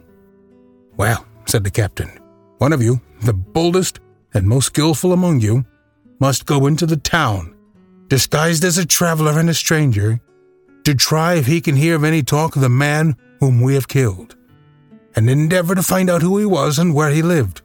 Well, 0.98 1.26
said 1.46 1.64
the 1.64 1.70
captain, 1.70 2.10
one 2.58 2.74
of 2.74 2.82
you, 2.82 3.00
the 3.22 3.32
boldest 3.32 4.00
and 4.34 4.46
most 4.46 4.66
skilful 4.66 5.14
among 5.14 5.40
you, 5.40 5.64
must 6.18 6.44
go 6.44 6.66
into 6.66 6.84
the 6.84 6.98
town, 6.98 7.56
disguised 8.08 8.64
as 8.64 8.76
a 8.76 8.84
traveler 8.84 9.38
and 9.38 9.48
a 9.48 9.54
stranger, 9.54 10.20
to 10.84 10.94
try 10.94 11.34
if 11.34 11.46
he 11.46 11.60
can 11.60 11.76
hear 11.76 11.96
of 11.96 12.04
any 12.04 12.22
talk 12.22 12.56
of 12.56 12.62
the 12.62 12.68
man 12.68 13.16
whom 13.40 13.60
we 13.60 13.74
have 13.74 13.88
killed, 13.88 14.36
and 15.16 15.28
endeavor 15.28 15.74
to 15.74 15.82
find 15.82 16.10
out 16.10 16.22
who 16.22 16.38
he 16.38 16.44
was 16.44 16.78
and 16.78 16.94
where 16.94 17.10
he 17.10 17.22
lived. 17.22 17.62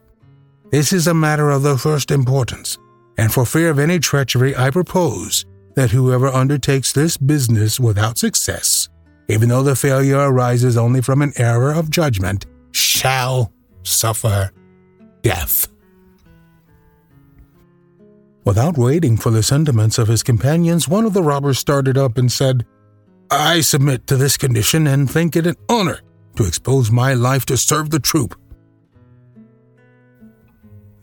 This 0.71 0.91
is 0.91 1.07
a 1.07 1.13
matter 1.13 1.49
of 1.49 1.63
the 1.63 1.77
first 1.77 2.11
importance, 2.11 2.77
and 3.17 3.31
for 3.31 3.45
fear 3.45 3.69
of 3.69 3.79
any 3.79 3.99
treachery, 3.99 4.55
I 4.55 4.71
propose 4.71 5.45
that 5.75 5.91
whoever 5.91 6.27
undertakes 6.27 6.91
this 6.91 7.17
business 7.17 7.79
without 7.79 8.17
success, 8.17 8.89
even 9.27 9.49
though 9.49 9.63
the 9.63 9.75
failure 9.75 10.17
arises 10.17 10.77
only 10.77 11.01
from 11.01 11.21
an 11.21 11.33
error 11.37 11.71
of 11.71 11.89
judgment, 11.89 12.45
shall 12.71 13.51
suffer 13.83 14.51
death. 15.21 15.67
Without 18.45 18.77
waiting 18.77 19.17
for 19.17 19.31
the 19.31 19.41
sentiments 19.41 19.97
of 19.97 20.07
his 20.07 20.21
companions, 20.21 20.87
one 20.87 21.05
of 21.05 21.13
the 21.13 21.23
robbers 21.23 21.57
started 21.57 21.97
up 21.97 22.17
and 22.17 22.31
said, 22.31 22.65
I 23.31 23.61
submit 23.61 24.07
to 24.07 24.17
this 24.17 24.37
condition 24.37 24.87
and 24.87 25.09
think 25.09 25.35
it 25.35 25.47
an 25.47 25.55
honor 25.69 26.01
to 26.35 26.45
expose 26.45 26.91
my 26.91 27.13
life 27.13 27.45
to 27.45 27.57
serve 27.57 27.89
the 27.89 27.99
troop. 27.99 28.39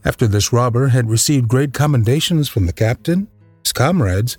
After 0.05 0.27
this 0.27 0.53
robber 0.53 0.89
had 0.89 1.11
received 1.11 1.49
great 1.49 1.73
commendations 1.73 2.49
from 2.49 2.67
the 2.67 2.73
captain, 2.73 3.29
his 3.63 3.73
comrades, 3.73 4.39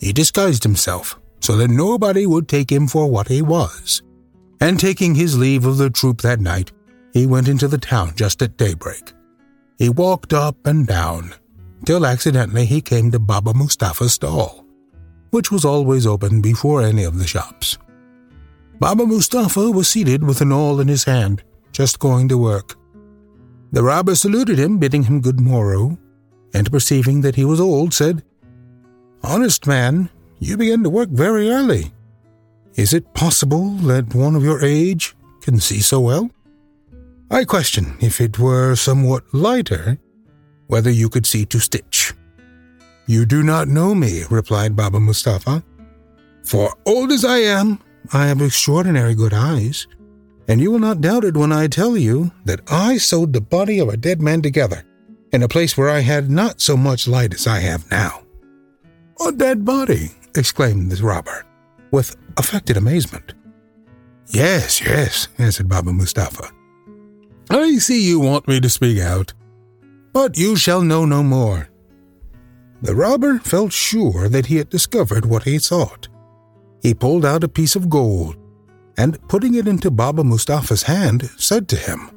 he 0.00 0.12
disguised 0.12 0.62
himself 0.62 1.20
so 1.40 1.56
that 1.56 1.68
nobody 1.68 2.26
would 2.26 2.48
take 2.48 2.72
him 2.72 2.86
for 2.86 3.10
what 3.10 3.28
he 3.28 3.42
was. 3.42 4.02
And 4.60 4.80
taking 4.80 5.14
his 5.14 5.38
leave 5.38 5.66
of 5.66 5.76
the 5.76 5.90
troop 5.90 6.22
that 6.22 6.40
night, 6.40 6.72
he 7.12 7.26
went 7.26 7.48
into 7.48 7.68
the 7.68 7.78
town 7.78 8.14
just 8.16 8.40
at 8.40 8.56
daybreak. 8.56 9.12
He 9.78 9.88
walked 9.88 10.32
up 10.32 10.66
and 10.66 10.86
down, 10.86 11.34
till 11.84 12.06
accidentally 12.06 12.64
he 12.64 12.80
came 12.80 13.10
to 13.10 13.18
Baba 13.18 13.52
Mustafa's 13.52 14.14
stall, 14.14 14.63
which 15.34 15.50
was 15.50 15.64
always 15.64 16.06
open 16.06 16.40
before 16.40 16.80
any 16.80 17.02
of 17.02 17.18
the 17.18 17.26
shops. 17.26 17.76
Baba 18.78 19.04
Mustafa 19.04 19.68
was 19.68 19.88
seated 19.88 20.22
with 20.22 20.40
an 20.40 20.52
awl 20.52 20.78
in 20.78 20.86
his 20.86 21.02
hand, 21.02 21.42
just 21.72 21.98
going 21.98 22.28
to 22.28 22.38
work. 22.38 22.76
The 23.72 23.82
robber 23.82 24.14
saluted 24.14 24.60
him, 24.60 24.78
bidding 24.78 25.02
him 25.02 25.20
good 25.20 25.40
morrow, 25.40 25.98
and 26.54 26.70
perceiving 26.70 27.22
that 27.22 27.34
he 27.34 27.44
was 27.44 27.60
old, 27.60 27.92
said, 27.92 28.22
Honest 29.24 29.66
man, 29.66 30.08
you 30.38 30.56
begin 30.56 30.84
to 30.84 30.90
work 30.90 31.08
very 31.08 31.50
early. 31.50 31.92
Is 32.76 32.94
it 32.94 33.14
possible 33.14 33.70
that 33.90 34.14
one 34.14 34.36
of 34.36 34.44
your 34.44 34.62
age 34.64 35.16
can 35.40 35.58
see 35.58 35.80
so 35.80 35.98
well? 36.00 36.30
I 37.28 37.44
question 37.44 37.96
if 38.00 38.20
it 38.20 38.38
were 38.38 38.76
somewhat 38.76 39.24
lighter, 39.34 39.98
whether 40.68 40.90
you 40.90 41.08
could 41.08 41.26
see 41.26 41.44
to 41.46 41.58
stitch. 41.58 42.14
You 43.06 43.26
do 43.26 43.42
not 43.42 43.68
know 43.68 43.94
me, 43.94 44.22
replied 44.30 44.76
Baba 44.76 44.98
Mustafa. 44.98 45.62
For 46.42 46.74
old 46.86 47.12
as 47.12 47.24
I 47.24 47.38
am, 47.38 47.78
I 48.12 48.26
have 48.26 48.40
extraordinary 48.40 49.14
good 49.14 49.34
eyes, 49.34 49.86
and 50.48 50.60
you 50.60 50.70
will 50.70 50.78
not 50.78 51.00
doubt 51.00 51.24
it 51.24 51.36
when 51.36 51.52
I 51.52 51.66
tell 51.66 51.96
you 51.96 52.32
that 52.44 52.60
I 52.70 52.98
sewed 52.98 53.32
the 53.32 53.40
body 53.40 53.78
of 53.78 53.88
a 53.88 53.96
dead 53.96 54.20
man 54.20 54.42
together 54.42 54.84
in 55.32 55.42
a 55.42 55.48
place 55.48 55.76
where 55.76 55.90
I 55.90 56.00
had 56.00 56.30
not 56.30 56.60
so 56.60 56.76
much 56.76 57.08
light 57.08 57.34
as 57.34 57.46
I 57.46 57.60
have 57.60 57.90
now. 57.90 58.22
A 59.26 59.32
dead 59.32 59.64
body, 59.64 60.10
exclaimed 60.34 60.92
the 60.92 61.02
robber, 61.02 61.44
with 61.90 62.16
affected 62.36 62.76
amazement. 62.76 63.34
Yes, 64.28 64.80
yes, 64.80 65.28
answered 65.38 65.68
Baba 65.68 65.92
Mustafa. 65.92 66.50
I 67.50 67.76
see 67.76 68.06
you 68.06 68.20
want 68.20 68.48
me 68.48 68.60
to 68.60 68.70
speak 68.70 68.98
out, 68.98 69.34
but 70.12 70.38
you 70.38 70.56
shall 70.56 70.82
know 70.82 71.04
no 71.04 71.22
more. 71.22 71.68
The 72.84 72.94
robber 72.94 73.38
felt 73.38 73.72
sure 73.72 74.28
that 74.28 74.44
he 74.44 74.56
had 74.56 74.68
discovered 74.68 75.24
what 75.24 75.44
he 75.44 75.58
sought. 75.58 76.08
He 76.82 76.92
pulled 76.92 77.24
out 77.24 77.42
a 77.42 77.48
piece 77.48 77.76
of 77.76 77.88
gold 77.88 78.36
and, 78.98 79.18
putting 79.26 79.54
it 79.54 79.66
into 79.66 79.90
Baba 79.90 80.22
Mustafa's 80.22 80.82
hand, 80.82 81.30
said 81.38 81.66
to 81.68 81.76
him, 81.76 82.10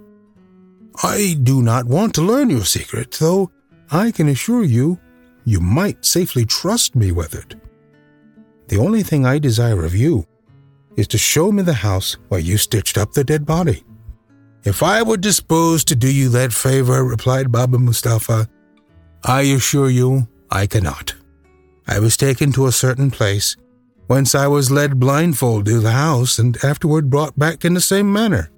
I 1.02 1.38
do 1.42 1.62
not 1.62 1.86
want 1.86 2.14
to 2.16 2.22
learn 2.22 2.50
your 2.50 2.66
secret, 2.66 3.14
though 3.14 3.50
I 3.92 4.12
can 4.12 4.28
assure 4.28 4.66
you 4.66 5.00
you 5.46 5.62
might 5.62 6.04
safely 6.04 6.44
trust 6.44 6.98
me 6.98 7.14
with 7.14 7.34
it. 7.34 7.56
The 8.68 8.78
only 8.78 9.04
thing 9.04 9.26
I 9.26 9.40
desire 9.40 9.86
of 9.86 9.96
you 9.96 10.28
is 10.98 11.08
to 11.08 11.18
show 11.18 11.50
me 11.50 11.64
the 11.64 11.76
house 11.76 12.18
where 12.28 12.42
you 12.42 12.58
stitched 12.58 12.98
up 12.98 13.14
the 13.14 13.24
dead 13.24 13.46
body. 13.46 13.86
If 14.66 14.84
I 14.84 15.02
were 15.02 15.16
disposed 15.16 15.88
to 15.88 15.96
do 15.96 16.14
you 16.14 16.28
that 16.30 16.52
favor, 16.52 17.06
replied 17.06 17.54
Baba 17.54 17.80
Mustafa, 17.80 18.50
I 19.24 19.44
assure 19.44 19.90
you 19.90 20.28
I 20.50 20.68
cannot. 20.68 21.16
I 21.88 22.00
was 22.00 22.18
taken 22.18 22.52
to 22.54 22.68
a 22.68 22.72
certain 22.72 23.12
place, 23.12 23.56
whence 24.08 24.36
I 24.36 24.48
was 24.48 24.72
led 24.72 25.00
blindfold 25.00 25.66
to 25.66 25.80
the 25.80 25.92
house 25.92 26.40
and 26.40 26.58
afterward 26.64 27.10
brought 27.10 27.38
back 27.38 27.66
in 27.66 27.74
the 27.74 27.82
same 27.82 28.12
manner. 28.12 28.50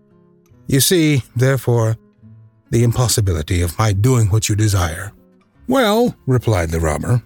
You 0.67 0.80
see, 0.80 1.23
therefore, 1.36 1.97
the 2.69 2.84
impossibility 2.84 3.62
of 3.62 3.78
my 3.78 3.93
doing 3.93 4.28
what 4.28 4.49
you 4.49 4.56
desire. 4.56 5.12
Well, 5.67 6.15
replied 6.25 6.69
the 6.69 6.80
robber, 6.80 7.23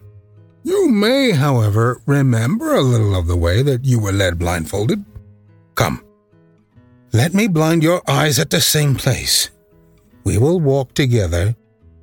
you 0.63 0.89
may, 0.89 1.31
however, 1.31 2.01
remember 2.05 2.73
a 2.73 2.81
little 2.81 3.15
of 3.15 3.27
the 3.27 3.35
way 3.35 3.61
that 3.63 3.83
you 3.83 3.99
were 3.99 4.13
led 4.13 4.39
blindfolded. 4.39 5.03
Come, 5.75 6.03
let 7.11 7.33
me 7.33 7.47
blind 7.47 7.83
your 7.83 8.01
eyes 8.07 8.39
at 8.39 8.49
the 8.49 8.61
same 8.61 8.95
place. 8.95 9.51
We 10.23 10.37
will 10.37 10.59
walk 10.59 10.93
together. 10.93 11.55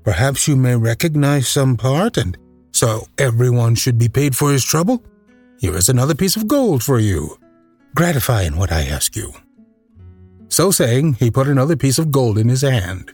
Perhaps 0.05 0.47
you 0.47 0.57
may 0.57 0.77
recognize 0.77 1.49
some 1.49 1.77
part, 1.77 2.17
and 2.17 2.37
so 2.81 3.07
everyone 3.19 3.75
should 3.75 3.99
be 3.99 4.09
paid 4.09 4.35
for 4.35 4.51
his 4.51 4.65
trouble? 4.65 5.05
Here 5.59 5.77
is 5.77 5.91
another 5.91 6.15
piece 6.15 6.35
of 6.35 6.49
gold 6.49 6.83
for 6.83 6.99
you. 6.99 7.39
Gratify 7.95 8.45
in 8.45 8.57
what 8.57 8.73
I 8.73 8.87
ask 8.87 9.15
you. 9.15 9.35
So 10.49 10.71
saying, 10.71 11.13
he 11.21 11.31
put 11.31 11.47
another 11.47 11.77
piece 11.77 11.99
of 11.99 12.11
gold 12.11 12.39
in 12.39 12.49
his 12.49 12.63
hand. 12.63 13.13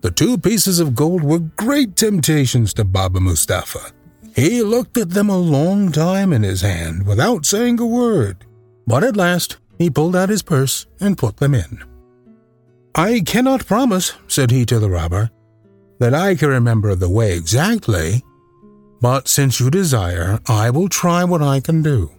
The 0.00 0.10
two 0.10 0.36
pieces 0.36 0.80
of 0.80 0.96
gold 0.96 1.22
were 1.22 1.38
great 1.38 1.94
temptations 1.94 2.74
to 2.74 2.84
Baba 2.84 3.20
Mustapha. 3.20 3.92
He 4.34 4.64
looked 4.64 4.96
at 4.98 5.10
them 5.10 5.28
a 5.28 5.38
long 5.38 5.92
time 5.92 6.32
in 6.32 6.42
his 6.42 6.62
hand 6.62 7.06
without 7.06 7.46
saying 7.46 7.78
a 7.78 7.86
word, 7.86 8.46
but 8.84 9.04
at 9.04 9.16
last 9.16 9.58
he 9.78 9.90
pulled 9.90 10.16
out 10.16 10.28
his 10.28 10.42
purse 10.42 10.86
and 10.98 11.16
put 11.16 11.36
them 11.36 11.54
in. 11.54 11.84
I 12.96 13.20
cannot 13.20 13.64
promise, 13.64 14.14
said 14.26 14.50
he 14.50 14.66
to 14.66 14.80
the 14.80 14.90
robber, 14.90 15.30
that 15.98 16.14
I 16.14 16.34
can 16.34 16.48
remember 16.48 16.94
the 16.94 17.10
way 17.10 17.36
exactly, 17.36 18.22
but 19.00 19.28
since 19.28 19.60
you 19.60 19.70
desire, 19.70 20.38
I 20.46 20.70
will 20.70 20.88
try 20.88 21.24
what 21.24 21.42
I 21.42 21.60
can 21.60 21.82
do. 21.82 22.10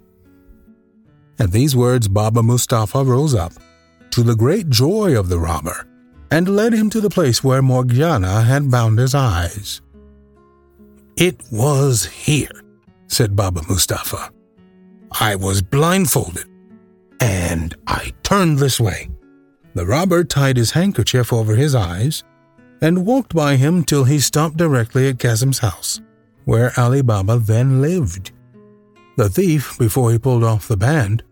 At 1.39 1.51
these 1.51 1.75
words, 1.75 2.07
Baba 2.07 2.43
Mustapha 2.43 3.03
rose 3.03 3.33
up, 3.33 3.53
to 4.11 4.23
the 4.23 4.35
great 4.35 4.69
joy 4.69 5.17
of 5.17 5.29
the 5.29 5.39
robber, 5.39 5.87
and 6.31 6.55
led 6.55 6.73
him 6.73 6.89
to 6.89 7.01
the 7.01 7.09
place 7.09 7.43
where 7.43 7.61
Morgiana 7.61 8.41
had 8.41 8.69
bound 8.69 8.99
his 8.99 9.15
eyes. 9.15 9.81
It 11.15 11.41
was 11.51 12.05
here, 12.05 12.63
said 13.07 13.35
Baba 13.35 13.61
Mustapha. 13.69 14.31
I 15.19 15.35
was 15.35 15.61
blindfolded, 15.61 16.45
and 17.19 17.75
I 17.87 18.13
turned 18.23 18.59
this 18.59 18.79
way. 18.79 19.09
The 19.73 19.85
robber 19.85 20.23
tied 20.23 20.57
his 20.57 20.71
handkerchief 20.71 21.31
over 21.31 21.55
his 21.55 21.75
eyes 21.75 22.23
and 22.81 23.05
walked 23.05 23.33
by 23.33 23.55
him 23.55 23.83
till 23.83 24.03
he 24.03 24.19
stopped 24.19 24.57
directly 24.57 25.09
at 25.09 25.19
Kazim's 25.19 25.59
house, 25.59 26.01
where 26.45 26.71
Ali 26.77 27.01
Baba 27.01 27.37
then 27.39 27.81
lived. 27.81 28.31
The 29.17 29.29
thief, 29.29 29.77
before 29.77 30.11
he 30.11 30.19
pulled 30.19 30.43
off 30.43 30.67
the 30.67 30.77
band, 30.77 31.23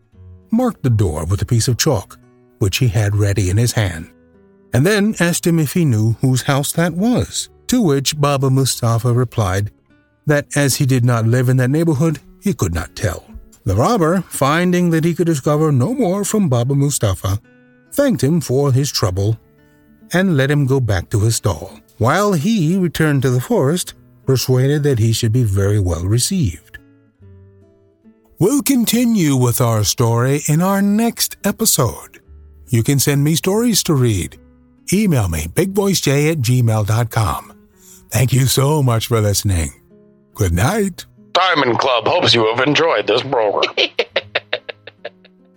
marked 0.52 0.84
the 0.84 0.90
door 0.90 1.26
with 1.26 1.42
a 1.42 1.46
piece 1.46 1.68
of 1.68 1.78
chalk, 1.78 2.20
which 2.60 2.78
he 2.78 2.88
had 2.88 3.16
ready 3.16 3.50
in 3.50 3.58
his 3.58 3.74
hand, 3.74 4.12
and 4.74 4.86
then 4.86 5.16
asked 5.20 5.48
him 5.48 5.60
if 5.60 5.74
he 5.74 5.86
knew 5.86 6.14
whose 6.22 6.42
house 6.44 6.72
that 6.74 6.94
was, 6.94 7.50
to 7.68 7.82
which 7.82 8.20
Baba 8.20 8.50
Mustapha 8.50 9.14
replied 9.14 9.72
that 10.26 10.58
as 10.58 10.76
he 10.76 10.86
did 10.86 11.06
not 11.06 11.26
live 11.26 11.50
in 11.50 11.58
that 11.58 11.70
neighborhood, 11.70 12.20
he 12.42 12.54
could 12.54 12.74
not 12.74 12.96
tell. 12.96 13.26
The 13.64 13.76
robber, 13.76 14.22
finding 14.22 14.92
that 14.92 15.04
he 15.04 15.14
could 15.14 15.28
discover 15.28 15.72
no 15.72 15.94
more 15.94 16.24
from 16.24 16.50
Baba 16.50 16.76
Mustapha, 16.76 17.40
thanked 17.92 18.24
him 18.24 18.42
for 18.42 18.72
his 18.72 18.92
trouble 18.92 19.40
and 20.14 20.38
let 20.38 20.52
him 20.52 20.66
go 20.66 20.80
back 20.80 21.10
to 21.10 21.20
his 21.22 21.36
stall, 21.38 21.80
while 21.98 22.34
he 22.34 22.78
returned 22.78 23.22
to 23.22 23.30
the 23.30 23.42
forest, 23.42 23.94
persuaded 24.26 24.84
that 24.84 25.00
he 25.00 25.14
should 25.14 25.32
be 25.32 25.44
very 25.44 25.80
well 25.80 26.04
received. 26.06 26.80
We'll 28.40 28.62
continue 28.62 29.36
with 29.36 29.62
our 29.62 29.84
story 29.84 30.42
in 30.48 30.62
our 30.62 30.82
next 30.82 31.38
episode. 31.44 32.22
You 32.70 32.84
can 32.84 33.00
send 33.00 33.24
me 33.24 33.36
stories 33.36 33.82
to 33.84 33.96
read. 33.96 34.38
Email 34.94 35.28
me, 35.28 35.46
bigvoicej 35.48 36.32
at 36.32 36.38
gmail.com. 36.40 37.54
Thank 38.10 38.34
you 38.34 38.46
so 38.46 38.84
much 38.84 39.08
for 39.08 39.20
listening. 39.22 39.72
Good 40.36 40.54
night. 40.54 41.06
Diamond 41.34 41.80
Club 41.80 42.08
hopes 42.08 42.34
you 42.34 42.46
have 42.46 42.66
enjoyed 42.66 43.08
this 43.08 43.22
program. 43.24 43.74